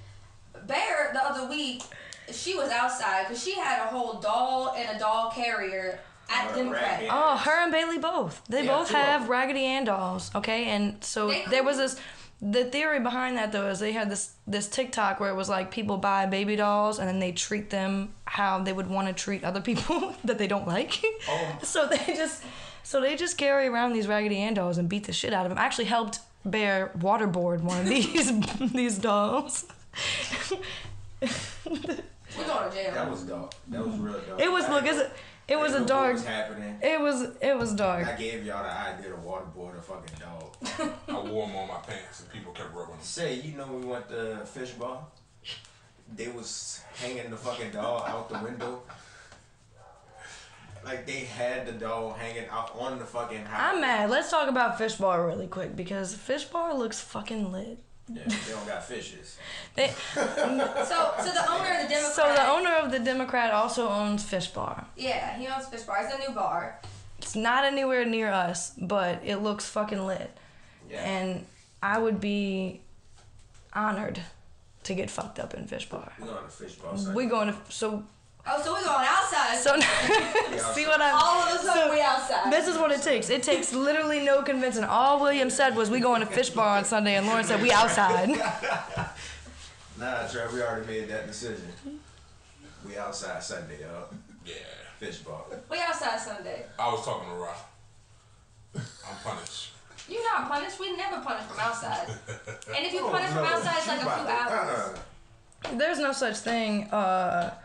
[0.65, 1.83] Bear the other week,
[2.31, 7.03] she was outside because she had a whole doll and a doll carrier at Democrat.
[7.09, 8.41] Oh, her and Bailey both.
[8.49, 9.31] They Yeah, both two of have them.
[9.31, 10.31] Raggedy Ann dolls.
[10.35, 11.99] Okay, and so They there was this.
[12.39, 15.71] The theory behind that though is they had this this TikTok where it was like
[15.71, 19.43] people buy baby dolls and then they treat them how they would want to treat
[19.43, 21.01] other people that they don't like.
[21.27, 21.59] Oh.
[21.63, 22.43] So they just
[22.87, 25.49] so they just carry around these Raggedy Ann dolls and beat the shit out of
[25.49, 25.57] them.
[25.57, 28.31] I actually helped Bear waterboard one of these
[28.71, 29.65] these dolls.
[31.21, 32.93] We're going to jail.
[32.93, 33.53] That was dark.
[33.67, 34.39] That was real dark.
[34.39, 35.11] It was look, it's a,
[35.49, 36.13] it was I a didn't know what dark.
[36.13, 36.79] was happening.
[36.81, 38.07] It was it was dark.
[38.07, 40.93] I gave y'all the idea to waterboard a fucking dog.
[41.09, 42.99] I wore them on my pants and people kept rubbing them.
[43.01, 44.99] Say, you know we went to fish bar?
[46.15, 48.83] They was hanging the fucking dog out the window.
[50.85, 53.73] Like they had the dog hanging out on the fucking house.
[53.75, 54.09] I'm mad.
[54.09, 57.77] Let's talk about Fish Bar really quick because Fish Bar looks fucking lit.
[58.09, 59.37] Yeah, they don't got fishes.
[59.75, 62.13] They, So, so the owner of the Democrat.
[62.15, 64.85] so the owner of the Democrat also owns Fish Bar.
[64.95, 65.97] Yeah, he owns Fish Bar.
[66.05, 66.79] It's a new bar.
[67.19, 70.31] It's not anywhere near us, but it looks fucking lit.
[70.89, 71.01] Yeah.
[71.03, 71.45] And
[71.83, 72.79] I would be
[73.73, 74.21] honored
[74.83, 76.13] to get fucked up in Fish Bar.
[76.19, 76.97] we going to fish bar.
[76.97, 77.13] Sunday.
[77.13, 78.05] We going to so
[78.49, 79.57] Oh, so we're going outside.
[79.57, 79.75] so
[80.73, 82.51] see what I'm all of a sudden we outside.
[82.51, 83.29] This is what it takes.
[83.29, 84.83] It takes literally no convincing.
[84.85, 87.71] All William said was we going to Fish Bar on Sunday, and Lauren said we
[87.71, 88.29] outside.
[89.99, 91.73] Nah, Trey, we already made that decision.
[92.85, 94.09] We outside Sunday, y'all.
[94.45, 94.53] Yeah.
[94.99, 95.41] Fish bar.
[95.71, 96.65] we outside Sunday.
[96.77, 97.53] I was talking to Ra.
[98.75, 99.71] I'm punished.
[100.07, 100.79] You're not punished.
[100.79, 102.09] We never punish from outside.
[102.75, 104.95] And if you punish from Oh, outside, it's like a few hours.
[105.63, 105.75] uh-uh.
[105.77, 107.63] There's no such thing uh, That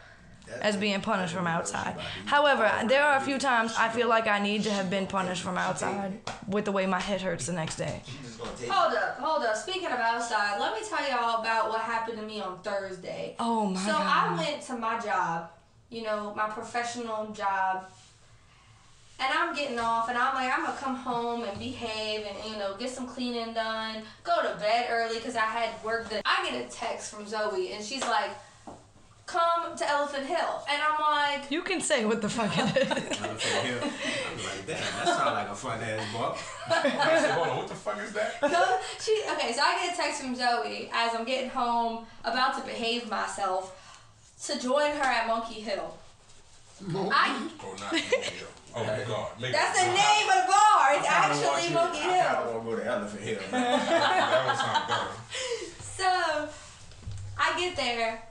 [0.61, 1.85] as being punished from outside.
[1.85, 2.29] she about to eat.
[2.29, 5.43] However, there are a few times I feel like I need to have been punished
[5.43, 8.03] from outside with the way my head hurts the next day.
[8.07, 9.57] She just gonna take Hold up, hold up.
[9.57, 13.37] Speaking of outside, let me tell y'all about what happened to me on Thursday.
[13.39, 14.29] Oh my so god.
[14.29, 15.51] I went to my job,
[15.91, 17.87] you know, my professional job,
[19.21, 22.59] and I'm getting off, and I'm like, I'm gonna come home and behave, and you
[22.59, 26.09] know, get some cleaning done, go to bed early because I had work.
[26.09, 28.31] That I get a text from Zoe, and she's like,
[29.33, 31.51] "Come to Elephant Hill," and I'm like.
[31.51, 32.91] You can say what the fuck it is.
[33.21, 33.79] Elephant Hill.
[33.83, 36.37] I'm like, damn, that sounds like a fun ass book.
[36.69, 38.43] I said, hold on, what the fuck is that?
[38.43, 39.53] No, she okay.
[39.53, 43.63] So I get a text from Zoe as I'm getting home, about to behave myself,
[44.47, 45.97] to join her at Monkey Hill.
[46.91, 48.49] I Oh, not Monkey Hill.
[48.75, 49.29] Oh my god.
[49.41, 50.95] Make that's it, the name of the bar.
[50.95, 52.53] It's I kinda want actually you- Monkey I kinda Hill.
[52.53, 53.41] wanna go to Elephant Hill.
[53.53, 53.87] man.
[53.87, 55.11] That one sound better.
[55.81, 56.49] So
[57.39, 58.23] I get there,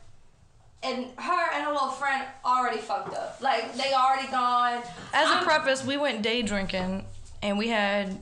[0.83, 3.37] and her and her little friend already fucked up.
[3.41, 4.81] Like they already gone.
[5.13, 7.05] As a I'm- preface, we went day drinking
[7.41, 8.19] and we had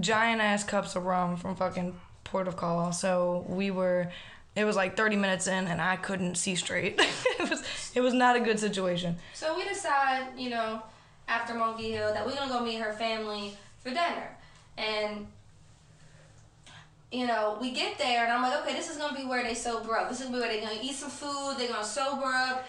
[0.00, 2.92] giant ass cups of rum from fucking Port of Call.
[2.92, 4.10] So we were,
[4.54, 6.94] it was like 30 minutes in and I couldn't see straight.
[7.00, 7.62] it was,
[7.94, 9.16] it was not a good situation.
[9.34, 10.82] So we decide, you know,
[11.28, 14.36] after Monkey Hill that we're gonna go meet her family for dinner.
[14.76, 15.26] And
[17.12, 19.54] you know, we get there and I'm like, okay, this is gonna be where they
[19.54, 20.08] sober up.
[20.08, 22.64] This is gonna be where they're gonna eat some food, they're gonna sober up.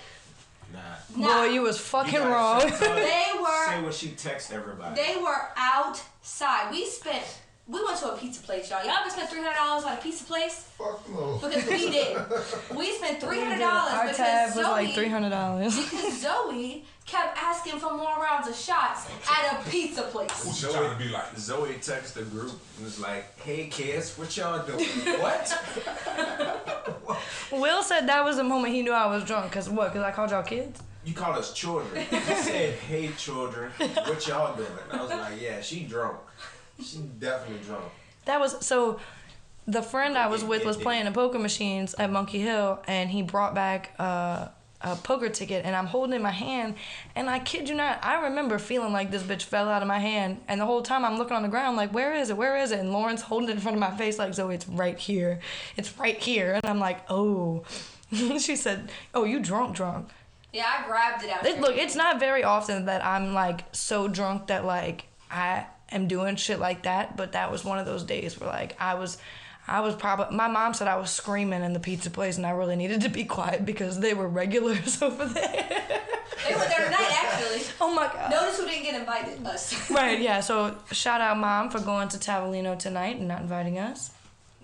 [0.74, 0.80] Nah.
[1.28, 2.62] Nah, Boy, you was fucking You wrong.
[2.62, 4.96] say- They were- Say what she text everybody.
[5.02, 6.72] they were outside.
[6.72, 7.24] We spent
[7.72, 8.84] we went to a pizza place, y'all.
[8.84, 10.68] Y'all ever spent three hundred dollars on a pizza place?
[10.78, 11.40] Fuck no.
[11.42, 12.18] Because we did.
[12.76, 15.92] We spent three hundred dollars Our because tab was Zoe, like $300.
[15.92, 20.44] because Zoe kept asking for more rounds of shots at a pizza place.
[20.44, 21.38] Who's she trying to be like?
[21.38, 24.86] Zoe texted the group and was like, "Hey kids, what y'all doing?
[25.20, 25.48] what?
[27.52, 29.52] Will said that was the moment he knew I was drunk.
[29.52, 29.94] Cause what?
[29.94, 30.82] Cause I called y'all kids.
[31.06, 35.42] You call us children?" He said, "Hey children, what y'all doing?" And I was like,
[35.42, 36.18] "Yeah, she drunk.
[36.84, 37.86] She definitely drunk."
[38.26, 39.00] That was so.
[39.68, 43.22] The friend I was with was playing the poker machines at Monkey Hill, and he
[43.22, 44.48] brought back uh,
[44.82, 46.76] a poker ticket, and I'm holding it in my hand,
[47.16, 50.00] and I kid you not, I remember feeling like this bitch fell out of my
[50.00, 52.38] hand, and the whole time I'm looking on the ground like, where is it?
[52.38, 52.80] Where is it?
[52.80, 55.40] And Lauren's holding it in front of my face like, Zoe, it's right here,
[55.78, 57.64] it's right here, and I'm like, oh.
[58.12, 60.10] she said, oh, you drunk, drunk.
[60.52, 61.46] Yeah, I grabbed it out.
[61.46, 66.08] It, look, it's not very often that I'm like so drunk that like I am
[66.08, 69.18] doing shit like that, but that was one of those days where like I was
[69.68, 72.52] I was probably my mom said I was screaming in the pizza place and I
[72.52, 76.02] really needed to be quiet because they were regulars over there.
[76.48, 77.62] They were there tonight, actually.
[77.82, 78.32] oh my god.
[78.32, 79.46] Notice who didn't get invited?
[79.46, 79.90] Us.
[79.92, 80.40] Right, yeah.
[80.40, 84.12] So shout out mom for going to Tavolino tonight and not inviting us.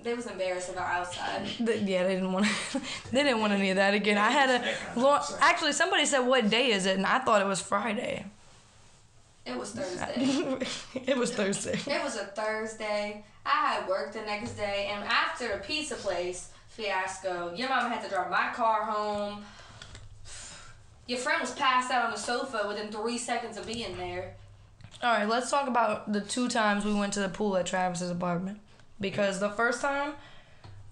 [0.03, 1.47] They was embarrassed about outside.
[1.59, 2.81] Yeah, they didn't want to.
[3.11, 4.17] they didn't want any of that again.
[4.17, 7.61] I had a actually somebody said what day is it and I thought it was
[7.61, 8.25] Friday.
[9.47, 10.57] It was Thursday.
[11.05, 11.79] it was Thursday.
[11.93, 13.23] It was a Thursday.
[13.45, 17.53] I had work the next day, and after the pizza place, fiasco.
[17.55, 19.43] Your mom had to drive my car home.
[21.07, 24.35] Your friend was passed out on the sofa within three seconds of being there.
[25.01, 28.09] All right, let's talk about the two times we went to the pool at Travis's
[28.11, 28.59] apartment.
[28.99, 30.13] Because the first time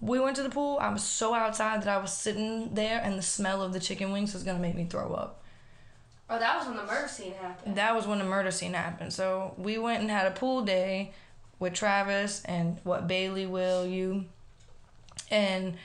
[0.00, 3.18] we went to the pool, I was so outside that I was sitting there and
[3.18, 5.42] the smell of the chicken wings was gonna make me throw up.
[6.28, 7.76] Oh, that was when the murder scene happened.
[7.76, 9.12] That was when the murder scene happened.
[9.12, 11.12] So we went and had a pool day
[11.58, 14.24] with Travis and what Bailey, Will, you,
[15.30, 15.76] and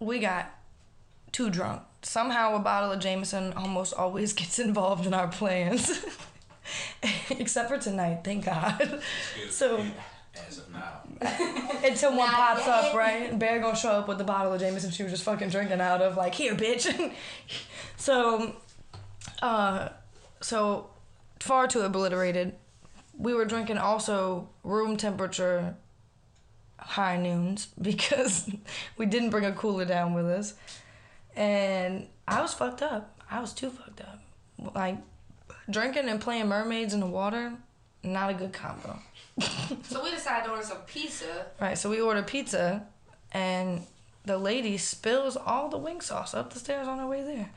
[0.00, 0.50] we got
[1.32, 1.82] too drunk.
[2.02, 6.04] Somehow a bottle of Jameson almost always gets involved in our plans.
[7.30, 9.00] Except for tonight, thank God.
[9.50, 9.84] So
[10.48, 11.00] As of now.
[11.84, 12.84] until one Not pops yet.
[12.84, 13.38] up, right?
[13.38, 16.02] Bear gonna show up with the bottle of Jameson she was just fucking drinking out
[16.02, 17.12] of, like, here, bitch.
[17.96, 18.54] so,
[19.42, 19.90] uh,
[20.40, 20.90] so
[21.40, 22.54] far too obliterated.
[23.16, 25.76] We were drinking also room temperature
[26.78, 28.50] high noons because
[28.96, 30.54] we didn't bring a cooler down with us,
[31.36, 33.20] and I was fucked up.
[33.30, 34.20] I was too fucked up.
[34.74, 34.98] Like
[35.70, 37.52] drinking and playing mermaids in the water,
[38.02, 38.98] not a good combo.
[39.84, 41.46] So we decided to order some pizza.
[41.60, 42.86] Right, so we ordered pizza,
[43.32, 43.86] and
[44.24, 47.50] the lady spills all the wing sauce up the stairs on her way there.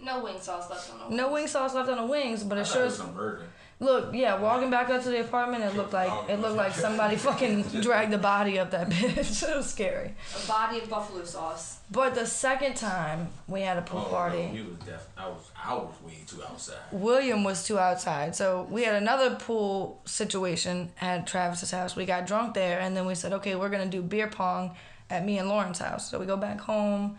[0.00, 1.16] No wing sauce left on the wings.
[1.16, 3.42] No wing sauce left on the wings, but I it sure it was some murder.
[3.80, 4.38] look, yeah.
[4.40, 8.12] Walking back up to the apartment, it looked like it looked like somebody fucking dragged
[8.12, 9.42] the body up that bitch.
[9.48, 10.14] it was scary.
[10.44, 11.78] A body of buffalo sauce.
[11.90, 15.26] But the second time we had a pool Oh, party, No, he was def- I
[15.28, 16.76] was I was way too outside.
[16.92, 18.36] William was too outside.
[18.36, 21.96] So we had another pool situation at Travis's house.
[21.96, 24.76] We got drunk there, and then we said, okay, we're gonna do beer pong
[25.10, 26.08] at me and Lauren's house.
[26.08, 27.18] So we go back home,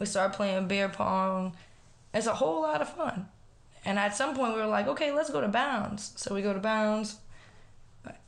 [0.00, 1.54] we start playing beer pong.
[2.16, 3.28] It's a whole lot of fun.
[3.84, 6.12] And at some point, we were like, okay, let's go to Bounds.
[6.16, 7.18] So we go to Bounds,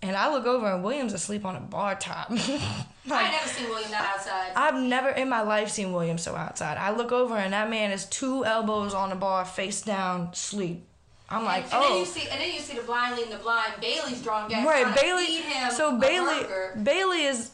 [0.03, 2.31] and I look over, and William's asleep on a bar top.
[2.31, 4.53] I ain't never seen William that outside.
[4.55, 6.79] I've never in my life seen William so outside.
[6.79, 10.85] I look over, and that man is two elbows on the bar, face down, sleep.
[11.31, 11.89] I'm like, and, and oh.
[11.89, 13.75] then you see, and then you see the blind leading the blind.
[13.81, 15.27] Bailey's drunk ass Right, Bailey.
[15.27, 16.47] him So Bailey.
[16.83, 17.51] Bailey is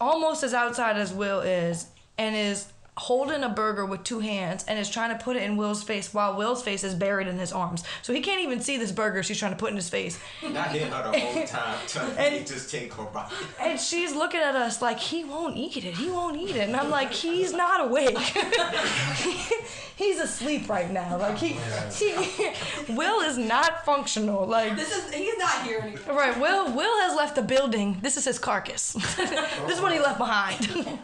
[0.00, 1.86] almost as outside as Will is,
[2.18, 2.66] and is
[3.00, 6.12] holding a burger with two hands and is trying to put it in Will's face
[6.12, 7.82] while Will's face is buried in his arms.
[8.02, 10.18] So he can't even see this burger she's trying to put in his face.
[10.42, 13.34] Not hitting her the whole time, telling And- me just take her body.
[13.58, 15.94] And she's looking at us like he won't eat it.
[15.94, 16.68] He won't eat it.
[16.68, 18.18] And I'm like, he's not awake.
[19.96, 21.16] he's asleep right now.
[21.18, 21.56] Like he,
[21.92, 24.46] he Will is not functional.
[24.46, 26.16] Like This is he's not here anymore.
[26.18, 27.98] Right, Will Will has left the building.
[28.02, 28.92] This is his carcass.
[29.16, 30.98] this is what he left behind.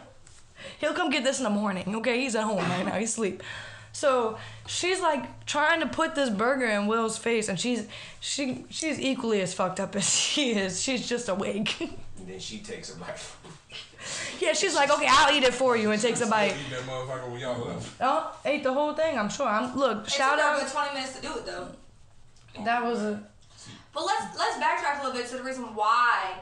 [0.79, 1.95] He'll come get this in the morning.
[1.97, 2.93] Okay, he's at home right now.
[2.93, 3.43] He's asleep.
[3.93, 7.87] So she's like trying to put this burger in Will's face, and she's
[8.19, 10.81] she she's equally as fucked up as she is.
[10.81, 11.79] She's just awake.
[11.79, 13.19] And then she takes a bite.
[14.39, 16.51] yeah, she's like, okay, I'll eat it for you, and takes a bite.
[16.51, 17.89] Eat that motherfucker when y'all left.
[17.99, 19.17] Oh, uh, ate the whole thing.
[19.17, 19.47] I'm sure.
[19.47, 20.05] I'm look.
[20.05, 20.59] It Shout took her a out.
[20.61, 21.67] good twenty minutes to do it though.
[22.63, 23.23] That was a
[23.93, 26.35] But let's let's backtrack a little bit to the reason why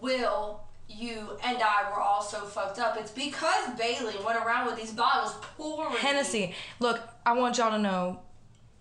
[0.00, 0.60] Will,
[0.98, 2.96] you, and I were all so fucked up.
[2.98, 6.54] It's because Bailey went around with these bottles pouring Hennessy.
[6.80, 8.20] Look, I want y'all to know,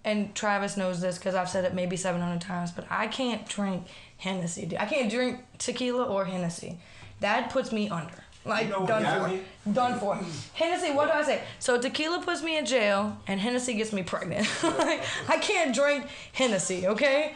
[0.03, 3.85] and Travis knows this because I've said it maybe 700 times, but I can't drink
[4.17, 4.65] Hennessy.
[4.65, 4.79] dude.
[4.79, 6.77] I can't drink tequila or Hennessy.
[7.19, 8.13] That puts me under.
[8.43, 9.27] Like, You know done for.
[9.27, 9.41] me?
[9.71, 10.19] Done for.
[10.55, 11.41] Hennessy, what do I say?
[11.59, 14.47] So, tequila puts me in jail, and Hennessy gets me pregnant.
[14.63, 17.35] like, I can't drink Hennessy, okay?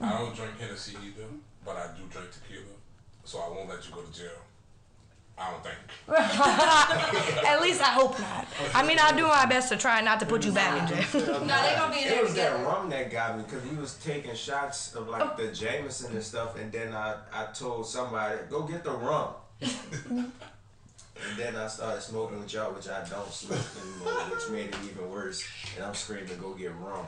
[0.00, 1.26] I don't drink Hennessy either,
[1.64, 2.62] but I do drink tequila,
[3.28, 4.30] so I won't let you go to jail.
[5.36, 5.76] I don't think.
[7.46, 8.46] At least I hope not.
[8.74, 11.04] I mean, I'll do my best to try not to put you back in jail.
[11.46, 13.76] No, they gonna be in It there was that rum that got me because we
[13.76, 18.38] was taking shots of like the Jameson and stuff, and then I, I told somebody
[18.48, 19.34] go get the rum.
[19.60, 20.32] and
[21.36, 25.10] then I started smoking with y'all, which I don't smoke anymore, which made it even
[25.10, 25.44] worse.
[25.76, 27.06] And I'm screaming, "Go get rum!"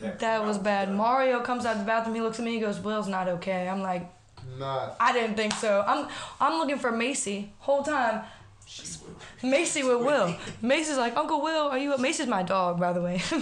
[0.00, 0.86] That, That was bad.
[0.86, 0.96] done.
[0.96, 2.16] Mario comes out the bathroom.
[2.16, 2.52] He looks at me.
[2.54, 4.10] He goes, "Will's not okay." I'm like,
[4.56, 4.96] Not.
[4.98, 5.84] I didn't think so.
[5.86, 6.08] I'm
[6.40, 8.22] I'm looking for Macy whole time.
[8.66, 9.50] She will.
[9.50, 10.36] Macy with Will.
[10.62, 11.96] Macy's like, Uncle Will, are you?
[11.96, 13.20] Macy's my dog, by the way.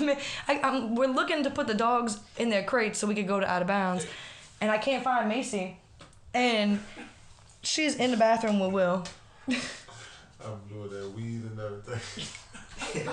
[0.49, 3.41] I, I'm, we're looking to put the dogs in their crates so we could go
[3.41, 4.07] to out of bounds,
[4.61, 5.79] and I can't find Macy,
[6.33, 6.79] and
[7.63, 9.05] she's in the bathroom with Will.
[9.49, 13.09] I'm blew that weed and everything.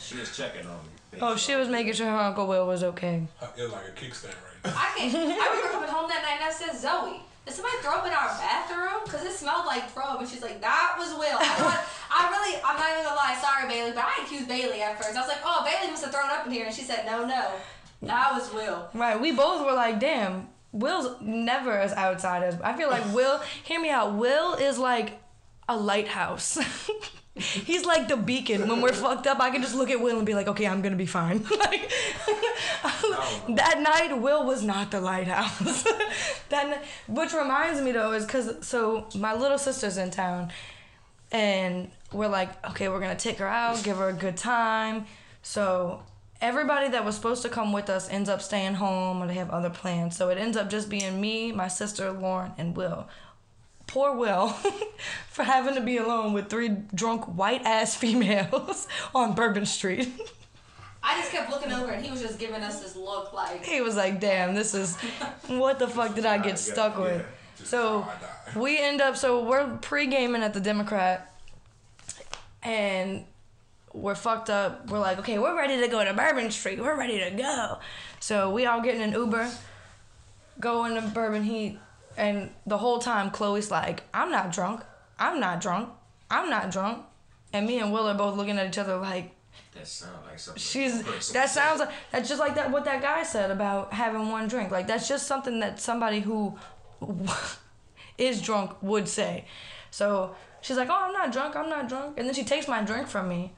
[0.00, 0.90] She was checking on me.
[1.20, 3.26] Oh, she was making sure her Uncle Will was okay.
[3.56, 4.72] It was like a kickstand right now.
[4.74, 7.94] I can I remember coming home that night and I said, Zoe, did somebody throw
[7.94, 9.06] up in our bathroom?
[9.06, 11.38] Cause it smelled like throw up and she's like, that was Will.
[11.40, 14.82] I, thought, I really I'm not even gonna lie, sorry Bailey, but I accused Bailey
[14.82, 15.16] at first.
[15.16, 17.24] I was like, oh Bailey must have thrown up in here and she said, No,
[17.24, 17.52] no.
[18.02, 18.88] That was Will.
[18.94, 23.40] Right, we both were like, damn, Will's never as outside as I feel like Will.
[23.64, 24.14] Hear me out.
[24.14, 25.18] Will is like
[25.68, 26.58] a lighthouse.
[27.36, 28.66] He's like the beacon.
[28.66, 30.80] When we're fucked up, I can just look at Will and be like, okay, I'm
[30.80, 31.44] gonna be fine.
[31.58, 31.92] like
[33.48, 35.82] that night, Will was not the lighthouse.
[36.48, 40.50] that which reminds me though is because so my little sister's in town,
[41.30, 45.04] and we're like, okay, we're gonna take her out, give her a good time.
[45.42, 46.02] So
[46.40, 49.50] everybody that was supposed to come with us ends up staying home or they have
[49.50, 50.16] other plans.
[50.16, 53.08] So it ends up just being me, my sister Lauren, and Will.
[53.86, 54.48] Poor Will
[55.30, 60.08] for having to be alone with three drunk white ass females on Bourbon Street.
[61.02, 63.80] I just kept looking over and he was just giving us this look like he
[63.80, 64.96] was like, damn, this is
[65.46, 67.24] what the fuck did I get stuck with?
[67.62, 68.14] So how I
[68.54, 68.60] die.
[68.60, 71.32] we end up so we're pre gaming at the Democrat
[72.62, 73.24] and
[73.92, 74.90] we're fucked up.
[74.90, 76.80] We're like, okay, we're ready to go to Bourbon Street.
[76.80, 77.78] We're ready to go.
[78.20, 79.50] So we all get in an Uber,
[80.60, 81.78] go into Bourbon Heat,
[82.16, 84.82] and the whole time Chloe's like, I'm not drunk.
[85.18, 85.90] I'm not drunk.
[86.30, 87.04] I'm not drunk.
[87.52, 89.34] And me and Will are both looking at each other like,
[89.74, 90.60] That sounds like something.
[90.60, 94.48] She's that sounds like that's just like that what that guy said about having one
[94.48, 94.70] drink.
[94.70, 96.58] Like that's just something that somebody who
[98.18, 99.44] is drunk would say.
[99.90, 101.56] So she's like, "Oh, I'm not drunk.
[101.56, 103.52] I'm not drunk." And then she takes my drink from me.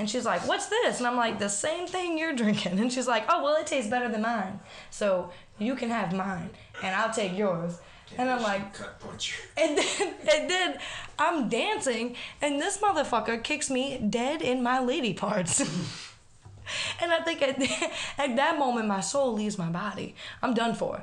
[0.00, 3.06] And she's like, "What's this?" And I'm like, "The same thing you're drinking." And she's
[3.06, 4.58] like, "Oh, well, it tastes better than mine.
[4.90, 6.48] So you can have mine
[6.82, 7.78] and I'll take yours."
[8.18, 9.62] And I'm like, cut punch you.
[9.62, 10.78] and then, and then
[11.18, 15.60] I'm dancing, and this motherfucker kicks me dead in my lady parts.
[17.00, 17.60] and I think at,
[18.18, 20.14] at that moment, my soul leaves my body.
[20.42, 21.02] I'm done for.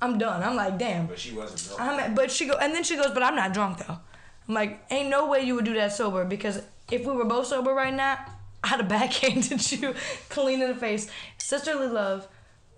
[0.00, 0.42] I'm done.
[0.42, 1.06] I'm like, damn.
[1.06, 1.80] But she wasn't drunk.
[1.80, 3.98] I'm at, but she go, and then she goes, but I'm not drunk though.
[4.46, 7.46] I'm like, ain't no way you would do that sober because if we were both
[7.46, 8.18] sober right now,
[8.64, 9.94] I'd have backhanded you
[10.30, 11.08] clean in the face.
[11.38, 12.26] Sisterly love,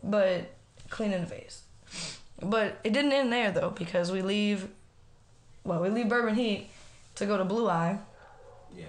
[0.02, 0.52] but
[0.90, 1.62] clean in the face.
[2.42, 4.68] But it didn't end there though because we leave,
[5.64, 6.68] well, we leave Bourbon Heat
[7.14, 7.98] to go to Blue Eye,
[8.76, 8.86] yeah.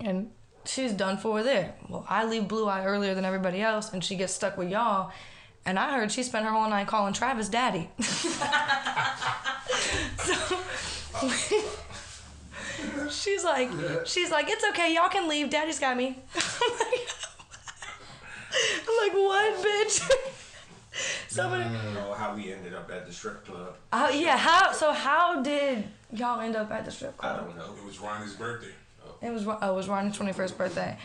[0.00, 0.30] and
[0.64, 1.74] she's done for there.
[1.88, 5.12] Well, I leave Blue Eye earlier than everybody else, and she gets stuck with y'all.
[5.64, 7.90] And I heard she spent her whole night calling Travis daddy.
[10.18, 10.58] so
[13.10, 13.70] she's like,
[14.04, 15.50] she's like, it's okay, y'all can leave.
[15.50, 16.18] Daddy's got me.
[18.80, 20.10] I'm like, what, bitch?
[21.28, 21.64] Somebody.
[21.64, 23.76] You know how we ended up at the strip club?
[23.92, 24.72] Oh yeah, how?
[24.72, 27.40] So how did y'all end up at the strip club?
[27.40, 27.74] I don't know.
[27.80, 28.72] It was Ronnie's birthday.
[29.20, 30.96] It was oh, it was Ronnie's twenty first birthday.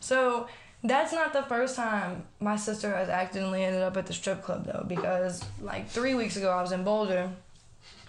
[0.00, 0.48] So
[0.84, 4.66] that's not the first time my sister has accidentally ended up at the strip club
[4.66, 7.30] though, because like three weeks ago I was in Boulder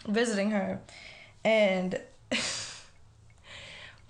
[0.08, 0.80] visiting her,
[1.44, 2.00] and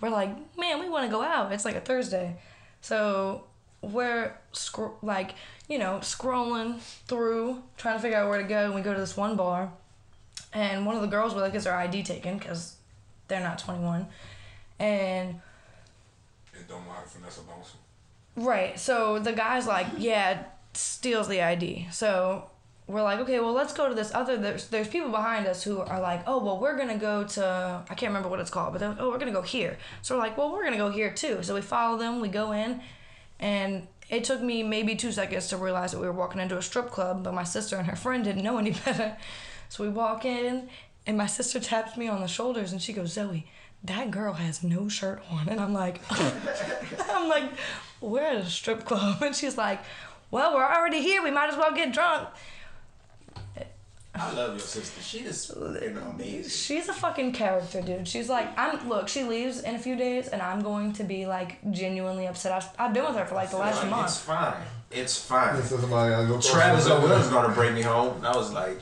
[0.00, 1.52] we're like, man, we want to go out.
[1.52, 2.36] It's like a Thursday,
[2.80, 3.44] so
[3.82, 5.34] we're scro- like,
[5.68, 9.00] you know, scrolling through trying to figure out where to go, and we go to
[9.00, 9.72] this one bar,
[10.52, 12.76] and one of the girls would like gets her ID taken because
[13.28, 14.06] they're not twenty one,
[14.78, 15.40] and
[16.54, 17.40] And don't how to finesse.
[18.36, 18.78] Right.
[18.78, 21.88] So the guy's like, yeah, steals the ID.
[21.90, 22.49] So
[22.90, 24.36] we're like, okay, well, let's go to this other.
[24.36, 27.94] There's there's people behind us who are like, oh, well, we're gonna go to I
[27.94, 29.78] can't remember what it's called, but they're like, oh, we're gonna go here.
[30.02, 31.42] So we're like, well, we're gonna go here too.
[31.42, 32.20] So we follow them.
[32.20, 32.80] We go in,
[33.38, 36.62] and it took me maybe two seconds to realize that we were walking into a
[36.62, 39.16] strip club, but my sister and her friend didn't know any better.
[39.68, 40.68] So we walk in,
[41.06, 43.46] and my sister taps me on the shoulders, and she goes, Zoe.
[43.82, 46.00] That girl has no shirt on, and I'm like,
[47.08, 47.44] I'm like,
[48.00, 49.22] we're at a strip club.
[49.22, 49.80] And she's like,
[50.30, 51.22] well, we're already here.
[51.22, 52.28] We might as well get drunk.
[54.14, 55.00] I love your sister.
[55.00, 56.50] She is you know, amazing.
[56.50, 58.06] She's a fucking character, dude.
[58.08, 61.26] She's like, I'm, look, she leaves in a few days, and I'm going to be
[61.26, 62.52] like genuinely upset.
[62.52, 64.54] I've, I've been with her for like the last Like, It's fine.
[64.90, 65.56] It's fine.
[65.56, 67.18] This is somebody I go across Travis the over road.
[67.18, 68.16] was gonna bring me home.
[68.16, 68.78] And I was like,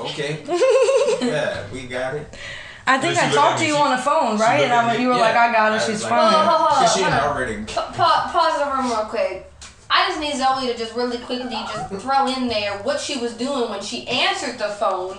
[0.00, 0.42] okay,
[1.22, 2.36] yeah, we got it.
[2.86, 4.62] I think I talked to you She- on the phone, right?
[4.64, 5.20] And I, you were Yeah.
[5.20, 5.82] like, I got I it.
[5.82, 6.32] She's like, fine.
[6.32, 7.62] Hold on, hold on, She hold had already.
[7.64, 9.47] Pa- pa- pause the room real quick.
[9.90, 13.32] I just need Zoe to just really quickly just throw in there what she was
[13.34, 15.18] doing when she answered the phone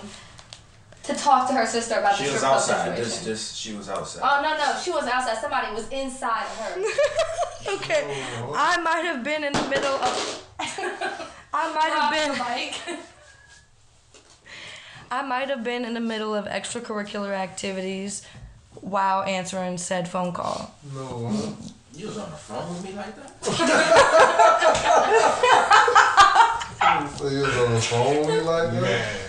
[1.02, 2.96] to talk to her sister about She the was strip club outside.
[2.96, 4.22] Just, just she was outside.
[4.22, 5.38] Oh no no, she was outside.
[5.38, 6.80] Somebody was inside of her.
[7.74, 8.24] okay.
[8.38, 8.52] Oh.
[8.54, 10.46] I might have been in the middle of.
[11.52, 12.38] I might have been.
[12.38, 12.98] like.
[15.12, 18.22] I might have been in the middle of extracurricular activities
[18.74, 20.72] while answering said phone call.
[20.94, 21.26] No.
[21.26, 21.68] Uh,
[22.00, 23.28] You was on the phone with me like that?
[27.18, 28.80] So you was on the phone with me like that?
[28.80, 29.20] Man.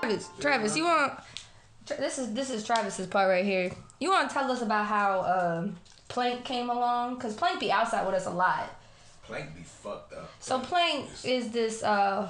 [0.00, 1.12] Travis, Travis, you want?
[1.86, 3.70] This is this is Travis's part right here.
[4.00, 5.76] You want to tell us about how um,
[6.12, 7.18] Plank came along?
[7.18, 8.68] Cause Plank be outside with us a lot.
[9.22, 10.30] Plank be fucked up.
[10.40, 12.28] So Plank is this uh,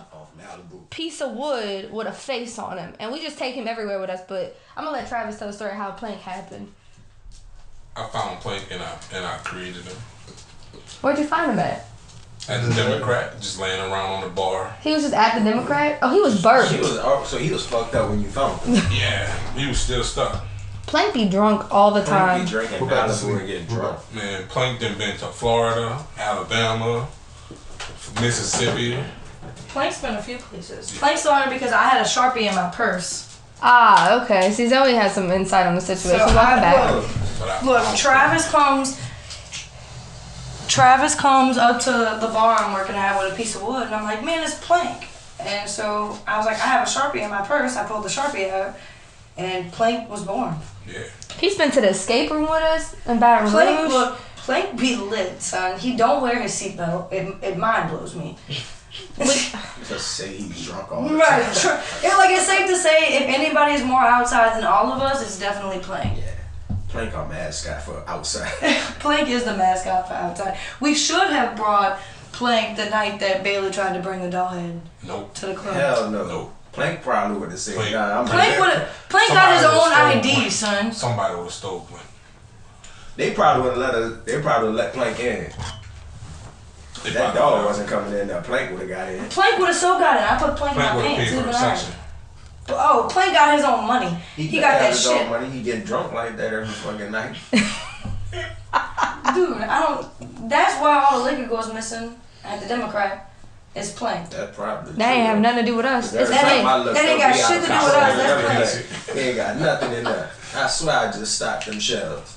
[0.90, 4.08] piece of wood with a face on him, and we just take him everywhere with
[4.08, 4.20] us.
[4.28, 6.72] But I'm gonna let Travis tell the story how Plank happened.
[7.96, 9.96] I found Plank and I and I created him.
[11.00, 11.84] Where'd you find him at?
[12.48, 14.76] As a Democrat, just laying around on the bar.
[14.80, 15.98] He was just at the Democrat.
[16.02, 16.70] Oh, he was burnt.
[16.70, 18.74] He was oh, so he was fucked up when you found him.
[18.92, 19.26] Yeah,
[19.56, 20.44] he was still stuck.
[20.86, 22.44] Plank be drunk all the Plank time.
[22.44, 23.98] be drinking Go back to Malibu and getting drunk.
[24.14, 27.08] Man, Plank done been to Florida, Alabama,
[28.20, 28.98] Mississippi.
[29.68, 30.96] Plank's been a few places.
[30.98, 33.28] Plank started because I had a sharpie in my purse.
[33.62, 34.50] Ah, okay.
[34.50, 36.28] See, Zoe has some insight on the situation.
[36.28, 36.94] So Welcome I- back.
[36.94, 39.00] look, Look, Travis comes.
[40.68, 43.94] Travis comes up to the bar I'm working at with a piece of wood, and
[43.94, 45.08] I'm like, "Man, it's Plank."
[45.40, 48.08] And so I was like, "I have a sharpie in my purse." I pulled the
[48.08, 48.74] sharpie out,
[49.36, 50.56] and Plank was born.
[50.86, 51.04] Yeah.
[51.38, 53.92] He's been to the escape room with us in Baton Plank, Rouge.
[53.92, 55.78] look, Plank be lit, son.
[55.78, 57.12] He don't wear his seatbelt.
[57.12, 58.36] It, it mind blows me.
[59.18, 61.42] Just say he's drunk all the Right.
[61.42, 61.54] time.
[61.54, 61.80] Sure.
[62.02, 65.38] Yeah, like it's safe to say if anybody's more outside than all of us, it's
[65.38, 66.18] definitely Plank.
[66.18, 66.74] Yeah.
[66.88, 68.50] Plank our mascot for outside.
[69.00, 70.58] Plank is the mascot for outside.
[70.80, 71.98] We should have brought
[72.32, 75.32] Plank the night that Bailey tried to bring the doll head Nope.
[75.34, 75.74] to the club.
[75.74, 76.26] Hell no.
[76.26, 76.54] Nope.
[76.72, 77.92] Plank probably would have said, Plank.
[77.92, 80.50] nah, I'm Plank not would Plank got his own ID, one.
[80.50, 80.92] son.
[80.92, 82.06] Somebody would have stole Plank.
[83.16, 85.52] They probably would have let us, they probably would let Plank in.
[87.04, 88.40] They That dog wasn't coming in there.
[88.42, 89.24] Plank would have got in.
[89.28, 90.32] Plank would have so got it.
[90.32, 91.30] I put Plank, Plank in my pants.
[91.30, 91.74] paid for Even I.
[91.76, 91.94] section.
[92.68, 94.16] Oh, Plank got his own money.
[94.36, 95.50] He, could got have that his own money.
[95.50, 97.36] He get drunk like that every fucking night.
[99.34, 100.48] Dude, I don't.
[100.48, 102.14] That's why all the liquor goes missing
[102.44, 103.31] at the Democrat.
[103.74, 104.28] Is Plank.
[104.30, 106.12] That's probably That ain't have nothing to do with us.
[106.12, 108.30] It's Every That ain't- I look that ain't got shit to do with us, that's
[108.30, 108.86] Everything.
[108.86, 109.16] Plank.
[109.16, 110.30] They ain't got nothing in there.
[110.54, 112.36] I swear I just stocked them shelves.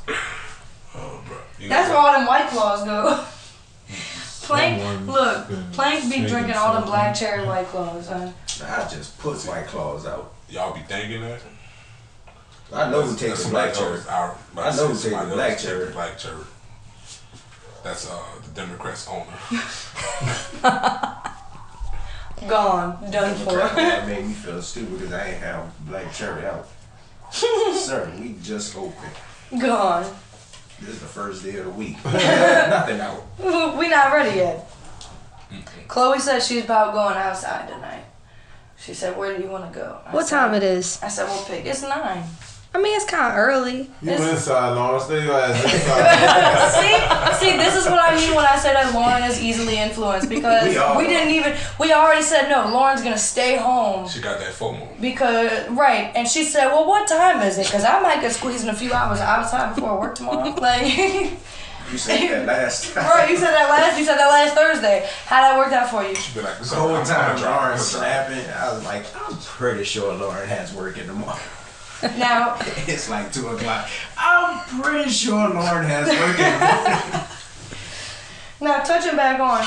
[0.96, 1.38] Oh, bro.
[1.60, 3.26] You That's where all them white claws go.
[4.44, 8.34] Plank, Someone's look, been Plank be drinking all the black cherry white claws, son.
[8.64, 10.34] I just put white claws out.
[10.50, 11.42] Y'all be thinking that?
[12.72, 14.16] I know who takes that's the black somebody cherry.
[14.16, 14.38] else.
[14.58, 15.92] I know who takes the black take the cherry.
[15.92, 16.44] Black cherry.
[17.86, 19.26] That's uh the Democrats owner.
[22.48, 23.54] Gone, done for.
[23.58, 26.68] That made me feel stupid because I ain't have black cherry out.
[27.32, 29.62] Sir, we just opened.
[29.62, 30.04] Gone.
[30.80, 32.04] This is the first day of the week.
[32.04, 33.24] Nothing out.
[33.78, 34.68] we not ready yet.
[35.88, 38.04] Chloe said she's about going outside tonight.
[38.78, 41.00] She said, "Where do you want to go?" I What said- time it is?
[41.04, 42.24] I said, "We'll pick." It's nine.
[42.76, 43.90] I mean, it's kind of early.
[44.02, 45.06] You went inside, Lawrence.
[45.06, 47.40] Stay your ass inside.
[47.40, 50.28] see, see, this is what I mean when I say that Lauren is easily influenced
[50.28, 50.66] because
[50.98, 51.56] We we, didn't even.
[51.80, 52.70] We already said no.
[52.74, 55.00] Lauren's gonna stay home She got that FOMO.
[55.00, 57.66] because right, and she said, "Well, what time is it?
[57.66, 61.32] Because I might get squeezed in a few hours outside before I work tomorrow." Like,
[61.92, 63.06] You said that last time.
[63.10, 63.30] right?
[63.30, 63.98] You said that last.
[63.98, 65.08] You said that last Thursday.
[65.28, 66.14] How'd that worked out for you?
[66.16, 69.06] She'd be like, The whole time gonna try, I'm Lauren gonna snapping, I was like,
[69.16, 71.40] I'm pretty sure Lauren has work in the morning.
[72.18, 73.90] Now, It's like two o'clock.
[74.18, 77.28] I'm pretty sure Lauren has work in the morning.
[78.62, 79.66] Now touching back on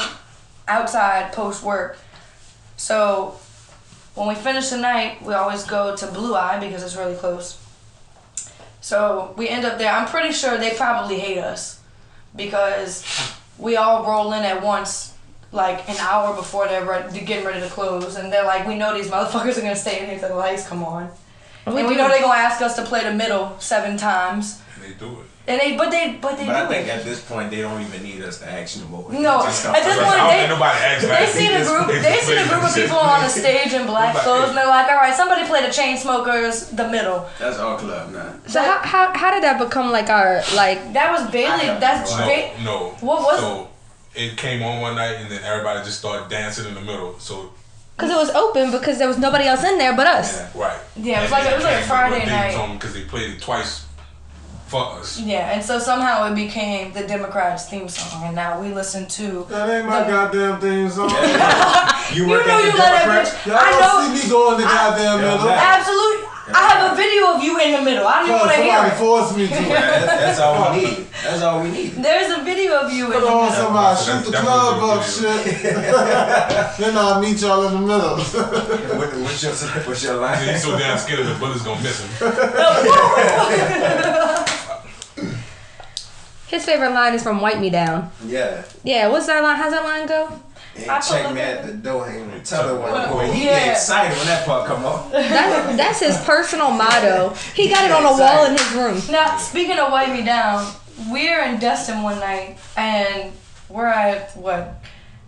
[0.68, 1.98] outside post work.
[2.76, 3.38] So
[4.14, 7.58] when we finish the night, we always go to Blue Eye because it's really close.
[8.80, 9.92] So we end up there.
[9.92, 11.80] I'm pretty sure they probably hate us
[12.36, 13.04] because
[13.58, 15.14] we all roll in at once,
[15.50, 18.94] like an hour before they're ready, getting ready to close, and they're like, "We know
[18.94, 21.10] these motherfuckers are gonna stay in here till the lights come on."
[21.76, 24.94] And we know they're gonna ask us to play the middle seven times, And they
[24.98, 25.26] do it.
[25.46, 26.90] and they, but they, but they But I think it.
[26.90, 29.12] at this point they don't even need us to action no more.
[29.12, 31.28] No, Just at this come- point, I don't they- think nobody asked They back.
[31.28, 31.86] see the group.
[32.02, 34.88] They see the group of people on the stage in black clothes, and they're like,
[34.88, 38.34] "All right, somebody play the chain smokers, the middle." That's our club now.
[38.46, 40.92] So how, how how did that become like our like?
[40.92, 41.66] That was Bailey.
[41.80, 42.78] That's no No, ba- no.
[43.00, 43.68] What was- So
[44.14, 47.18] it came on one night, and then everybody just started dancing in the middle.
[47.20, 47.50] So
[47.98, 50.36] Because it was open because there was nobody else in there but us.
[50.38, 50.48] Yeah.
[50.54, 50.78] right.
[50.96, 52.72] Yeah, it was like- it was like a Friday night.
[52.78, 53.86] because they played it twice
[54.68, 55.18] for us.
[55.18, 59.46] yeah, and so somehow it became the Democrats' theme song, and now we listen to.
[59.50, 61.10] That ain't my goddamn thing, song.
[62.14, 63.30] You You work know at you the let that Democrats?
[63.34, 63.46] bitch.
[63.46, 64.16] Y'all I don't know.
[64.16, 65.50] see me go in the goddamn Yeah, middle.
[65.50, 66.28] Absolutely.
[66.54, 68.06] I have a video of you in the middle.
[68.06, 68.98] I don't even oh, want to hear somebody it.
[68.98, 69.54] forced me to.
[69.68, 70.96] That's, that's all we need.
[71.22, 71.90] That's all we need.
[71.92, 73.64] There's a video of you in the Put on middle.
[73.64, 75.44] somebody, That's shoot the definitely club up, the shit.
[76.78, 78.16] then I'll meet y'all in the middle.
[78.98, 80.48] What, what's your what's your line?
[80.48, 82.08] He's so damn scared the bullet's gonna miss him.
[86.48, 88.64] His favorite line is from "Wipe Me Down." Yeah.
[88.82, 89.56] Yeah, what's that line?
[89.56, 90.28] How's that line go?
[90.82, 93.58] And I check me at the door and tell her when boy, he Yeah.
[93.66, 95.10] get excited when that part come on.
[95.12, 97.34] That's, that's his personal motto.
[97.54, 99.00] He got it on a wall in his room.
[99.10, 100.70] Now, speaking of Wipe Me Down,
[101.10, 103.32] we're in Destin one night and
[103.68, 104.82] we're at what?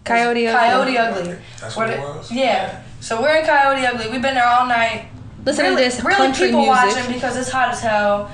[0.05, 0.59] Coyote Ugly.
[0.59, 1.37] Coyote Ugly.
[1.61, 2.33] That's What what it it- was?
[2.33, 2.83] Yeah.
[3.01, 4.11] So we're in Coyote Ugly.
[4.11, 5.09] We've been there all night.
[5.45, 6.85] Listen really, to this really country people music.
[6.97, 8.31] watching because it's hot as hell.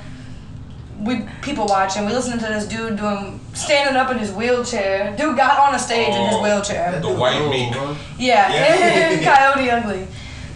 [1.01, 2.07] We people watching.
[2.07, 5.15] We listening to this dude doing standing up in his wheelchair.
[5.17, 6.43] Dude got on a stage in his Oh.
[6.43, 6.99] wheelchair.
[7.01, 7.71] The white Oh, meat.
[7.71, 7.97] man.
[8.19, 9.53] Yeah, Yeah.
[9.55, 10.07] Coyote Ugly.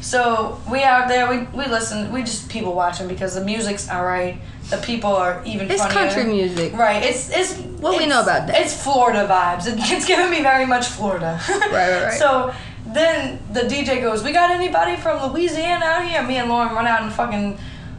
[0.01, 4.39] So we out there, we, we listen, we just people watching because the music's alright.
[4.71, 5.99] The people are even It's funnier.
[5.99, 6.73] country music.
[6.75, 7.03] Right.
[7.03, 8.61] It's it's What we know about that.
[8.63, 9.67] It's Florida vibes.
[9.67, 11.39] It, it's giving me very much Florida.
[11.49, 12.13] Right, right, right.
[12.19, 12.55] So
[12.87, 16.87] then the DJ goes, "We got anybody from Louisiana out here?" Me and Lauren run
[16.87, 17.59] out in the fucking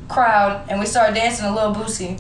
[0.10, 2.20] crowd and we start dancing a little boosie.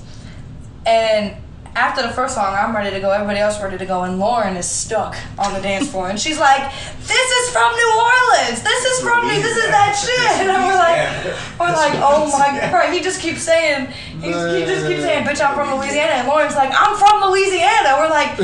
[0.86, 1.36] And
[1.75, 3.11] after the first song, I'm ready to go.
[3.11, 6.39] Everybody else ready to go, and Lauren is stuck on the dance floor, and she's
[6.39, 8.61] like, "This is from New Orleans.
[8.61, 9.39] This is from me.
[9.39, 10.99] This is that shit." And we're like,
[11.59, 13.88] we're like, "Oh my god!" He just keeps saying,
[14.19, 17.95] he, he just keeps saying, "Bitch, I'm from Louisiana," and Lauren's like, "I'm from Louisiana."
[17.99, 18.39] We're like.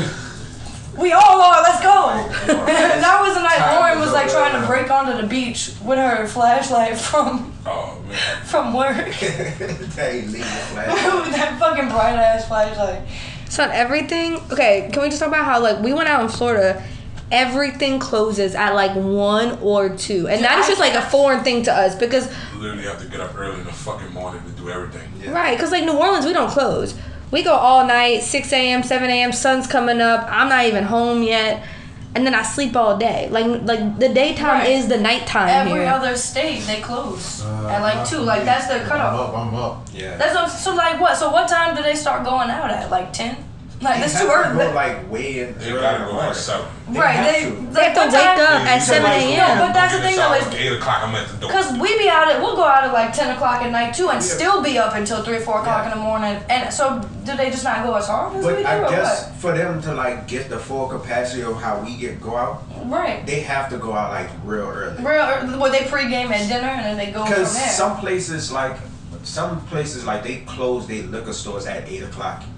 [0.98, 1.62] We all are.
[1.62, 2.10] Let's go.
[2.50, 6.26] and that was the night Lauren was like trying break onto the beach with her
[6.28, 8.00] flashlight from Oh
[8.44, 8.96] from work.
[8.96, 10.86] that ain't legal flag.
[11.32, 13.02] that fucking bright ass flashlight.
[13.48, 14.36] So everything.
[14.52, 16.82] Okay, can we just talk about how like we went out in Florida?
[17.30, 21.62] Everything closes at like one or two, and that is just like a foreign thing
[21.64, 24.50] to us because You literally have to get up early in the fucking morning to
[24.52, 25.12] do everything.
[25.20, 25.32] Yeah.
[25.32, 26.98] right, because like New Orleans, we don't close.
[27.30, 29.32] We go all night, six a.m., seven a.m.
[29.32, 30.26] Sun's coming up.
[30.30, 31.66] I'm not even home yet,
[32.14, 33.28] and then I sleep all day.
[33.30, 34.68] Like like the daytime Right.
[34.70, 35.88] is the nighttime Every here.
[35.96, 38.18] other state they close Uh, at like two.
[38.20, 39.36] Like that's their I'm up.
[39.36, 39.86] I'm up.
[39.92, 40.16] Yeah.
[40.16, 41.16] That's what, so like what?
[41.16, 42.90] So what time do they start going out at?
[42.90, 43.36] Like ten?
[43.80, 44.64] Like that's They too have early.
[44.66, 45.58] Go like way in.
[45.58, 46.30] They early gotta the go morning.
[46.30, 46.66] at seven.
[46.88, 47.12] right?
[47.14, 47.72] have They to.
[47.72, 49.58] They have to wake time- up at seven a.m.
[49.58, 51.50] No, but that's the thing, shower, though, is- Eight o'clock, I'm at the door.
[51.52, 54.08] Cause we be out at we'll go out at like ten o'clock at night too,
[54.08, 54.34] and Yeah.
[54.36, 55.92] still be up until three or four o'clock Yeah.
[55.92, 56.40] in the morning.
[56.50, 59.30] And so do they just not go as hard as we do, I or guess
[59.38, 62.64] for them to like get the full capacity of how we get go out.
[62.84, 63.24] Right.
[63.26, 64.96] they have to go out like real early.
[65.04, 68.50] Real, or, well, they pregame at dinner and then they go from Because some places
[68.50, 68.76] like
[69.22, 72.57] some places like they close their liquor stores at eight o'clock in the afternoon.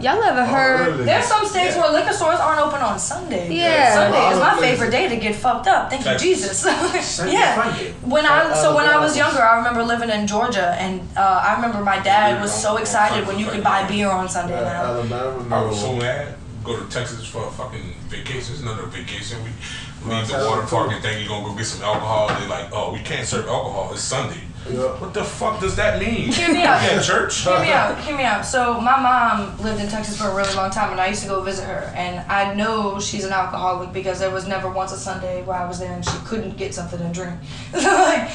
[0.00, 0.86] Y'all ever Oh, heard?
[0.92, 1.04] really?
[1.04, 1.82] There's some states Yeah.
[1.82, 3.50] where liquor stores aren't open on Sunday.
[3.52, 3.94] Yeah.
[3.94, 4.64] Sunday is my Places.
[4.70, 5.90] favorite day to get fucked up.
[5.90, 6.64] Thank you, Jesus.
[7.26, 7.54] Yeah.
[7.62, 7.92] Funday.
[8.02, 11.54] When I so when I was younger, I remember living in Georgia, and uh, I
[11.54, 14.84] remember my dad was so excited when you could buy beer on Sunday Uh, now.
[14.84, 15.56] Alabama.
[15.56, 16.34] I was so mad.
[16.64, 18.54] Go to Texas for a fucking vacation.
[18.54, 19.38] It's not a vacation.
[19.44, 22.28] We leave the Montana, water park and think you're gonna go get some alcohol.
[22.28, 23.90] They're like, oh, we can't serve alcohol.
[23.92, 24.40] It's Sunday.
[24.70, 24.98] Yeah.
[24.98, 26.32] What the fuck does that mean?
[26.32, 26.80] Hear me out.
[26.82, 27.42] We at church?
[27.42, 27.98] Hear me out.
[28.00, 28.46] Hear me out.
[28.46, 31.28] So my mom lived in Texas for a really long time, and I used to
[31.28, 31.92] go visit her.
[31.94, 35.66] And I know she's an alcoholic because there was never once a Sunday where I
[35.66, 37.38] was there and she couldn't get something to drink.
[37.72, 38.30] like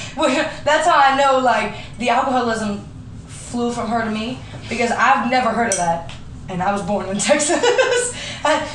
[0.63, 2.85] that's how I know like the alcoholism
[3.27, 4.37] flew from her to me
[4.69, 6.13] because I've never heard of that.
[6.49, 8.15] And I was born in Texas.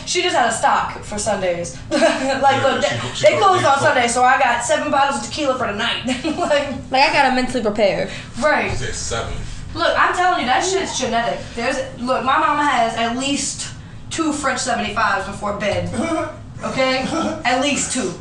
[0.06, 1.76] She just had a stock for Sundays.
[1.90, 3.82] like, look, they, she she they closed on cook.
[3.82, 6.06] Sunday, so I got seven bottles of tequila for the night.
[6.24, 8.10] like, Like I gotta mentally prepare.
[8.40, 8.70] right.
[8.72, 9.34] It's at seven.
[9.74, 11.40] Look, I'm telling you, that shit's genetic.
[11.56, 13.74] There's look, my mama has at least
[14.10, 15.88] two French 75s before bed.
[16.62, 16.98] Okay?
[17.44, 18.12] At least two.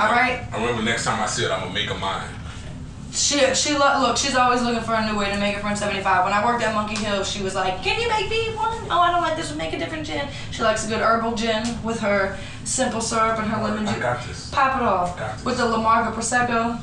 [0.00, 0.44] Alright?
[0.52, 2.30] I remember next time I see it, I'm gonna make a mine.
[3.18, 5.78] She she lo- look, she's always looking for a new way to make a French
[5.78, 6.22] 75.
[6.24, 8.78] When I worked at Monkey Hill, she was like, Can you make me one?
[8.90, 10.28] Oh, I don't like this one, make a different gin.
[10.52, 14.00] She likes a good herbal gin with her simple syrup and her lemon I juice.
[14.02, 14.50] got this.
[14.50, 15.44] Pop it off.
[15.44, 16.80] With the La Marca Prosecco.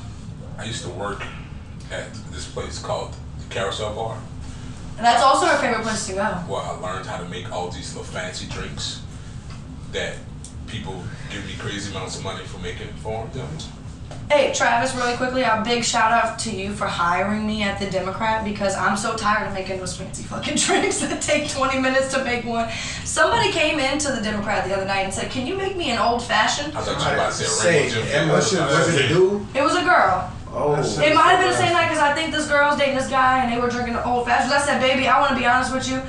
[0.57, 1.23] I used to work
[1.91, 4.17] at this place called the Carousel Bar.
[4.97, 6.23] And that's also her favorite place to go.
[6.47, 9.01] where I learned how to make all these little fancy drinks
[9.93, 10.15] that
[10.67, 13.47] people give me crazy amounts of money for making for them.
[14.31, 17.89] Hey, Travis, really quickly, a big shout out to you for hiring me at the
[17.89, 22.11] Democrat because I'm so tired of making those fancy fucking drinks that take 20 minutes
[22.15, 22.69] to make one.
[23.03, 25.99] Somebody came into the Democrat the other night and said, Can you make me an
[25.99, 26.75] old fashioned?
[26.75, 28.33] I thought you were about to say a Say, and flavor.
[28.33, 29.59] was it, was it a?
[29.59, 30.31] It was a girl.
[30.57, 33.09] Oh, It might have been the same night because I think this girl's dating this
[33.09, 34.51] guy and they were drinking the old fashions.
[34.51, 36.01] I said, Baby, I want to be honest with you.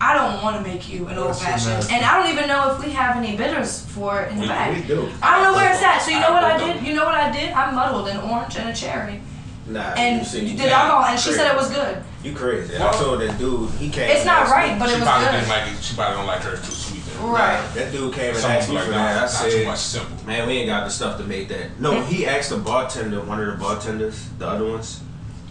[0.00, 2.84] I don't want to make you an old fashioned, And I don't even know if
[2.84, 4.74] we have any bitters for it in the We- back.
[4.74, 5.08] we do.
[5.22, 6.00] I don't know where it's at.
[6.02, 6.82] So you know I what I did?
[6.82, 6.88] know.
[6.88, 7.52] You know what I did?
[7.52, 9.20] I muddled an orange and a cherry.
[9.66, 12.02] Nah, and you, see, you, did alcohol, and she said it was good.
[12.22, 12.76] you crazy.
[12.76, 14.10] I Well, told that dude, he came.
[14.10, 15.32] It's not right, me- but she it was probably good.
[15.32, 15.82] didn't like it.
[15.82, 17.02] She probably don't like hers too sweet.
[17.06, 17.26] Then.
[17.30, 17.74] Right.
[17.74, 19.16] That dude came and Some asked me like for that.
[19.16, 20.26] I not too said, much simple.
[20.26, 21.80] man, we ain't got the stuff to make that.
[21.80, 25.00] No, he asked the bartender, one of the bartenders, the other ones,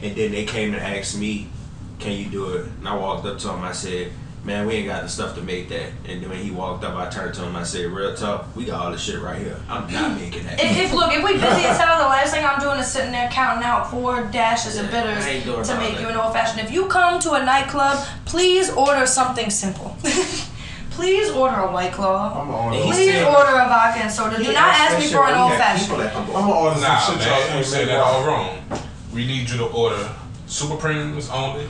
[0.04, 1.48] and then they came and asked me,
[1.98, 2.66] can you do it?
[2.68, 3.64] And I walked up to him.
[3.64, 4.12] I said,
[4.46, 5.92] Man, we ain't got the stuff to make that.
[6.06, 7.56] And then when he walked up, I turned to him.
[7.56, 9.58] I said, "Real talk, we got all this shit right here.
[9.70, 12.44] I'm not making that." If, if look, if we busy as hell, the last thing
[12.44, 15.78] I'm doing is sitting there counting out four dashes of bitters I ain't doing to
[15.78, 16.02] make that.
[16.02, 16.60] you an old fashioned.
[16.60, 19.96] If you come to a nightclub, please order something simple.
[20.92, 22.42] please order a white claw.
[22.42, 22.82] I'm order.
[22.84, 24.36] Please said- order a vodka and soda.
[24.38, 25.88] Do He not ask me for an old fashioned.
[25.90, 26.42] people at the bar.
[26.42, 28.60] I'm gonna order some Nah, shit man, y'all you ain't said that all wrong.
[28.70, 28.80] wrong.
[29.14, 30.10] We need you to order
[30.48, 31.66] Super Premiums only.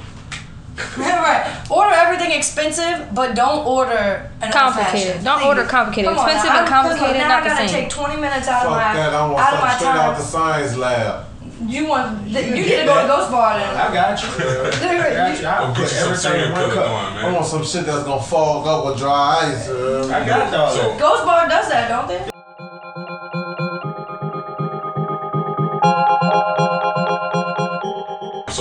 [0.97, 1.65] right.
[1.69, 5.23] Order everything expensive, but don't order an Complicated.
[5.23, 5.47] Don't Please.
[5.47, 6.09] order complicated.
[6.09, 6.57] Come on Expensive now.
[6.65, 7.81] and I'm- complicated, now not I the gotta same.
[7.83, 10.01] take 20 minutes out of Fuck my that, I want out of my something straight
[10.01, 11.25] out the science lab.
[11.67, 13.07] You want you, can need to go to.
[13.07, 13.75] Ghost Bar then.
[13.77, 14.29] I got you.
[14.29, 15.45] I got you.
[15.47, 16.85] I'll Or put get you some everything serial in one killer cup.
[17.13, 19.69] going, I want some shit that's gonna fog up with dry ice.
[19.69, 20.99] uh, I got all So, that.
[20.99, 22.32] Ghost Bar does that, don't they?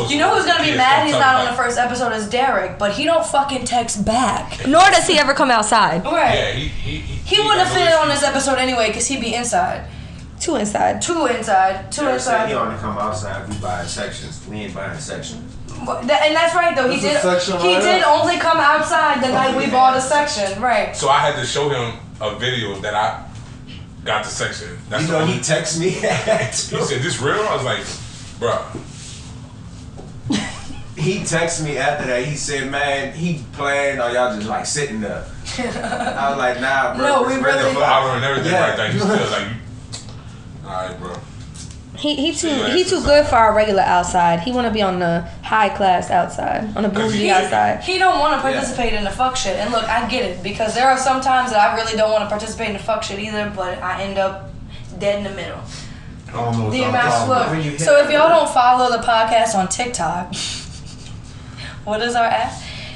[0.07, 2.29] So You know who's gonna be kids mad he's not on the first episode is
[2.29, 4.67] Derek, but he don't fucking text back.
[4.67, 6.05] Nor does he ever come outside.
[6.05, 6.35] Right.
[6.35, 9.07] Yeah, he he he, He wouldn't have got no fit on this episode anyway, because
[9.07, 9.87] he'd be inside.
[10.41, 11.01] Two inside.
[11.01, 11.93] Two inside.
[11.93, 12.49] Two Derek said inside.
[12.49, 13.49] he only come outside.
[13.49, 14.45] We buying sections.
[14.49, 15.55] We ain't buying sections.
[15.87, 16.89] But that- And that's right though.
[16.91, 17.61] He This did.
[17.61, 18.05] He right did here?
[18.09, 20.61] only come outside the night we bought a section.
[20.61, 20.97] Right.
[20.97, 23.25] So I had to show him a video that I
[24.05, 24.77] got the section.
[24.89, 25.91] That's You know, he texted me.
[26.79, 27.81] He said, "This real?" I was like,
[28.41, 28.63] "Bruh."
[31.03, 32.25] He texted me after that.
[32.25, 35.25] He said, "Man, he playing or y'all just like sitting there."
[35.59, 37.05] I was like, "Nah, bro.
[37.07, 38.69] No, it's we really really- fun." I learned everything Yeah.
[38.69, 38.93] right there.
[38.93, 39.49] He still like,
[40.65, 41.15] all right, bro.
[41.95, 44.41] He he too Yeah, he too good for our regular outside.
[44.41, 47.83] He want to be on the high class outside, on the bougie he- outside.
[47.83, 49.57] He don't want to participate in the fuck shit.
[49.57, 52.23] And look, I get it because there are some times that I really don't want
[52.25, 54.51] to participate in the fuck shit either, but I end up
[54.99, 55.61] dead in the middle.
[56.29, 57.05] I don't know what The amount.
[57.05, 57.51] talking about.
[57.51, 60.33] when you Look, so if y'all don't follow the podcast on TikTok,
[61.85, 62.53] what is our app?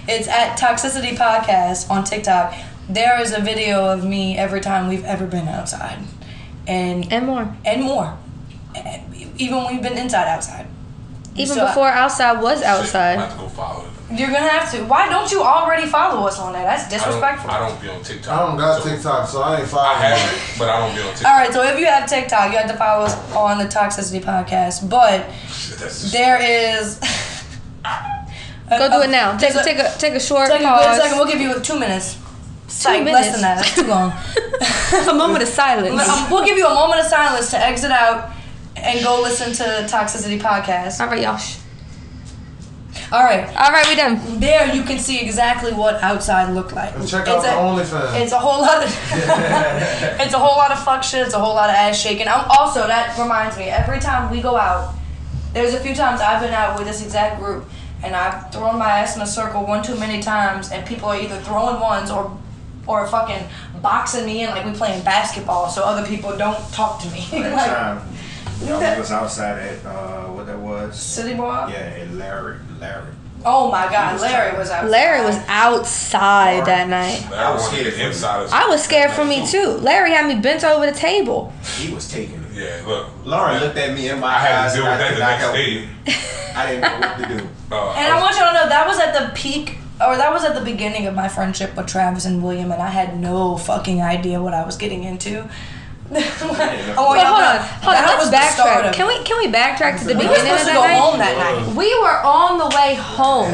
[0.08, 2.54] It's at Toxicity Podcast on TikTok.
[2.88, 5.98] There is a video of me every time we've ever been outside,
[6.66, 7.54] and And more.
[7.64, 8.16] and more,
[8.76, 9.02] And
[9.38, 10.66] even when we've been inside outside.
[11.34, 13.12] Even So I- before outside was Shit, I'm outside.
[13.14, 13.84] about to go follow.
[14.08, 14.84] You're gonna have to.
[14.84, 16.62] Why don't you already follow us on that?
[16.64, 17.50] That's I don't, disrespectful.
[17.50, 18.32] I don't be on TikTok.
[18.38, 19.98] I don't got so TikTok, so I ain't I following.
[19.98, 21.26] have it, but I don't be on TikTok.
[21.32, 24.22] All right, so if you have TikTok, you have to follow us on the Toxicity
[24.22, 24.88] Podcast.
[24.88, 27.00] But Shit, that's just, there is.
[28.68, 29.36] Go do it now.
[29.36, 30.96] Take a take a take a short Take a good pause.
[31.00, 31.18] second.
[31.18, 32.18] We'll give you two minutes.
[32.68, 33.26] Psych, minutes.
[33.26, 33.58] less than that.
[33.58, 35.08] That's too long.
[35.08, 36.08] a moment of silence.
[36.08, 38.30] Um, we'll give you a moment of silence to exit out
[38.74, 41.00] and go listen to the Toxicity Podcast.
[41.00, 41.38] All right, y'all.
[43.12, 43.46] All right.
[43.56, 44.40] All right, we done.
[44.40, 46.92] There you can see exactly what outside looked like.
[46.96, 47.54] And check out It's the a-
[48.02, 48.20] OnlyFans.
[48.20, 48.88] It's a whole lot of
[50.20, 51.24] it's a whole lot of fuck shit.
[51.24, 52.26] It's a whole lot of ass shaking.
[52.26, 53.64] I'm also that reminds me.
[53.64, 54.92] Every time we go out,
[55.52, 57.64] there's a few times I've been out with this exact group,
[58.02, 61.18] and I've thrown my ass in a circle one too many times, and people are
[61.18, 62.36] either throwing ones or
[62.86, 63.44] or fucking
[63.82, 67.26] boxing me in like we playing basketball, so other people don't talk to me.
[67.32, 68.08] That like time,
[68.66, 70.98] y'all was outside at uh, what that was?
[70.98, 71.68] city boy.
[71.70, 73.12] Yeah, and Larry, Larry.
[73.44, 74.88] Oh my God, Larry was out.
[74.88, 77.30] Larry was outside that night.
[77.32, 79.78] I was scared for inside I was scared for me too.
[79.82, 81.52] Larry had me bent over the table.
[81.78, 82.45] He was taking it.
[82.56, 83.06] Yeah, look.
[83.24, 85.20] Lauren looked at me in my I had eyes to deal with I that the
[85.20, 85.88] next day.
[86.56, 87.48] I didn't know what to do.
[87.70, 90.44] Uh, And I want y'all to know that was at the peak, or that was
[90.44, 94.00] at the beginning of my friendship with Travis and William, and I had no fucking
[94.02, 95.48] idea what I was getting into.
[96.10, 96.24] I Wait,
[96.94, 98.02] hold on, know, hold on.
[98.06, 98.88] that Let's start backtrack.
[98.90, 100.80] of Can we can we backtrack to the We were beginning of supposed to go
[100.86, 100.98] night?
[101.00, 101.74] home that night.
[101.74, 103.50] We were on the way home.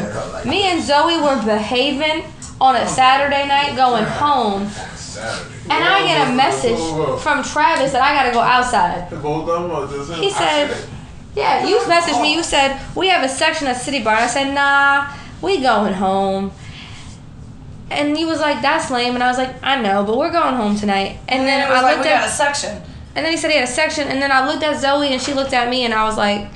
[0.47, 2.23] Me and Zoe were behaving
[2.61, 4.69] on a Saturday night going home,
[5.13, 5.49] Saturday.
[5.69, 6.79] and I get a message
[7.21, 9.09] from Travis that I gotta go outside.
[9.09, 10.19] Both of them or just him?
[10.21, 10.75] He said,
[11.35, 12.33] "Yeah, you messaged me.
[12.35, 15.07] You said we have a section at City Bar." I said, "Nah,
[15.41, 16.51] we going home."
[17.91, 20.55] And he was like, "That's lame," and I was like, "I know, but we're going
[20.55, 22.81] home tonight." And, And then then it was I like looked we got a section.
[23.15, 25.21] and then he said he had a section, and then I looked at Zoe, and
[25.21, 26.47] she looked at me, and I was like,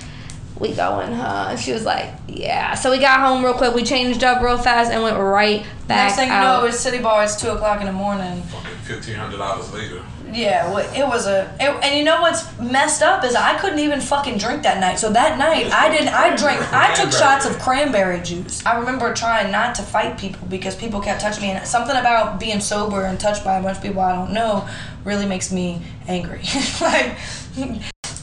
[0.59, 3.73] "We going, huh?" And she was like, "Yeah." So we got home real quick.
[3.73, 6.57] We changed up real fast and went right back Next thing you out.
[6.59, 7.23] know, it was City Bar.
[7.23, 8.41] It's two o'clock in the morning.
[8.43, 10.01] Fucking fifteen hundred dollars later.
[10.33, 11.43] Yeah, well, it was a.
[11.59, 14.99] It, and you know what's messed up is I couldn't even fucking drink that night.
[14.99, 16.09] So that night I didn't.
[16.09, 16.61] I drank.
[16.73, 18.65] I took shots of cranberry juice.
[18.65, 22.39] I remember trying not to fight people because people kept touching me, and something about
[22.39, 24.67] being sober and touched by a bunch of people I don't know
[25.05, 26.41] really makes me angry.
[26.81, 27.17] like,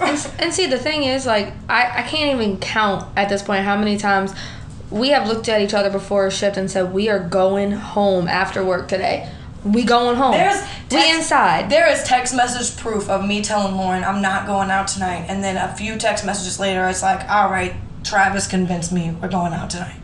[0.00, 3.64] And, and see, the thing is, like, I, I can't even count at this point
[3.64, 4.34] how many times
[4.90, 8.28] we have looked at each other before a shift and said, We are going home
[8.28, 9.30] after work today.
[9.64, 10.32] We going home.
[10.32, 11.70] There's we inside.
[11.70, 15.42] There is text message proof of me telling Lauren I'm not going out tonight, and
[15.42, 17.74] then a few text messages later, it's like, all right,
[18.04, 19.98] Travis convinced me we're going out tonight.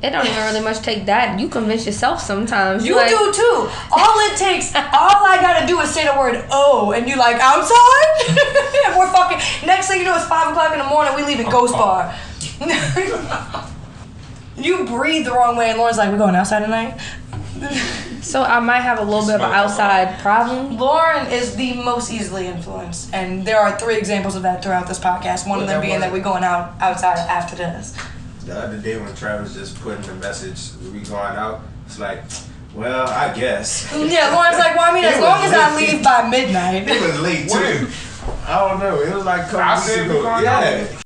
[0.00, 1.40] It don't even really much take that.
[1.40, 2.86] You convince yourself sometimes.
[2.86, 3.68] You like, do too.
[3.90, 7.36] All it takes, all I gotta do is say the word "oh," and you like
[7.40, 8.28] outside.
[8.86, 9.38] and we're fucking.
[9.66, 11.14] Next thing you know, it's five o'clock in the morning.
[11.16, 12.14] We leaving Ghost Bar.
[14.56, 17.00] you breathe the wrong way, and Lauren's like, "We're going outside tonight."
[18.22, 20.76] So I might have a little bit of an outside problem.
[20.76, 24.98] Lauren is the most easily influenced, and there are three examples of that throughout this
[25.00, 25.48] podcast.
[25.48, 27.96] One of them being that we're going out outside after this.
[28.48, 32.24] The other day when Travis just put in the message, we going out, it's like,
[32.74, 33.92] well, I guess.
[33.92, 36.98] Mm, yeah, Lauren's like, "Well, I mean, as long as I leave by midnight." It
[36.98, 37.58] was late too.
[37.58, 37.92] When?
[38.46, 39.02] I don't know.
[39.02, 40.22] It was like a couple I said we ago.
[40.22, 41.00] going Yeah.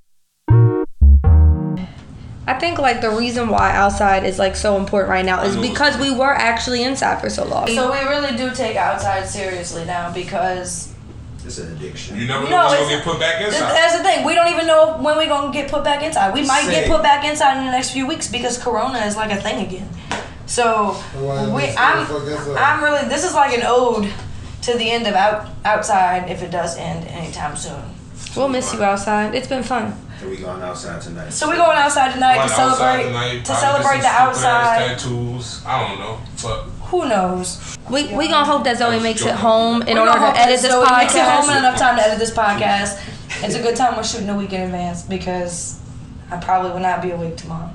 [2.46, 5.98] I think like the reason why outside is like so important right now is because
[5.98, 7.66] we were actually inside for so long.
[7.66, 10.91] So we really do take outside seriously now because
[11.44, 12.16] It's an addiction.
[12.18, 13.72] You never know No, when you're it's- gonna get put back th- inside.
[13.74, 14.24] that's the thing.
[14.24, 16.32] We don't even know when we're gonna get put back inside.
[16.34, 19.32] We might get put back inside in the next few weeks because Corona is like
[19.32, 19.88] a thing again.
[20.46, 22.06] So Why we, I'm.
[22.56, 23.08] I'm really.
[23.08, 24.08] This is like an ode
[24.62, 27.82] to the end of out outside if it does end anytime soon.
[28.36, 29.34] We'll miss you outside.
[29.34, 29.94] It's been fun.
[30.20, 31.32] So we going outside tonight.
[31.32, 34.44] So we're going outside tonight Going to outside celebrate tonight, to celebrate the some stupid
[34.44, 34.98] ass outside.
[34.98, 35.62] Tattoos.
[35.66, 37.78] I don't know, but Who knows?
[37.90, 40.60] We we gonna hope that Zoe was makes it home in We're order gonna edit
[40.60, 41.58] this Zoe makes it home in podcast.
[41.58, 43.00] enough time to edit this podcast.
[43.42, 45.80] It's a good time we're shooting a week in advance because
[46.30, 47.70] I probably will not be awake tomorrow.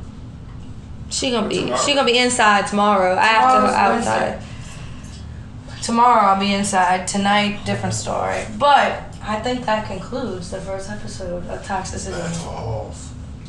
[1.09, 4.39] She gonna be she gonna be inside tomorrow after her Tomorrow's outside.
[4.39, 5.81] Wednesday.
[5.81, 7.07] Tomorrow I'll be inside.
[7.07, 8.43] Tonight, different story.
[8.59, 12.93] But I think that concludes the first episode of Toxicity.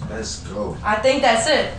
[0.09, 0.79] Let's go.
[0.83, 1.75] I think that's it.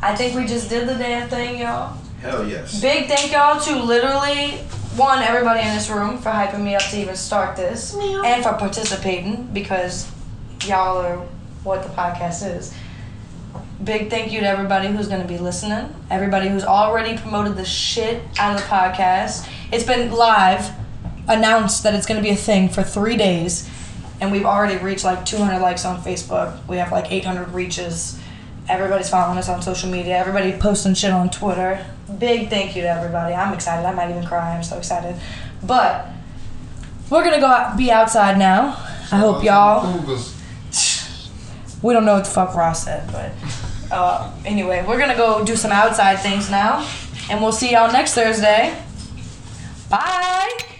[0.00, 1.96] I think we just did the damn thing, y'all.
[2.22, 2.80] Hell yes.
[2.80, 4.58] Big thank y'all to literally
[4.94, 8.52] one everybody in this room for hyping me up to even start this and for
[8.52, 10.08] participating because
[10.64, 11.16] y'all are
[11.64, 12.72] what the podcast is.
[13.82, 15.92] Big thank you to everybody who's going to be listening.
[16.10, 19.48] Everybody who's already promoted the shit out of the podcast.
[19.72, 20.70] It's been live,
[21.26, 23.68] announced that it's going to be a thing for three days,
[24.20, 26.64] and we've already reached like 200 likes on Facebook.
[26.68, 28.20] We have like 800 reaches.
[28.68, 30.16] Everybody's following us on social media.
[30.16, 31.84] Everybody posting shit on Twitter.
[32.18, 33.34] Big thank you to everybody.
[33.34, 33.86] I'm excited.
[33.86, 34.56] I might even cry.
[34.56, 35.16] I'm so excited.
[35.62, 36.06] But
[37.10, 38.76] we're gonna go out, be outside now.
[39.10, 40.00] I hope y'all.
[41.82, 43.32] We don't know what the fuck Ross said, but
[43.90, 46.88] uh, anyway, we're gonna go do some outside things now,
[47.28, 48.80] and we'll see y'all next Thursday.
[49.90, 50.71] Bye.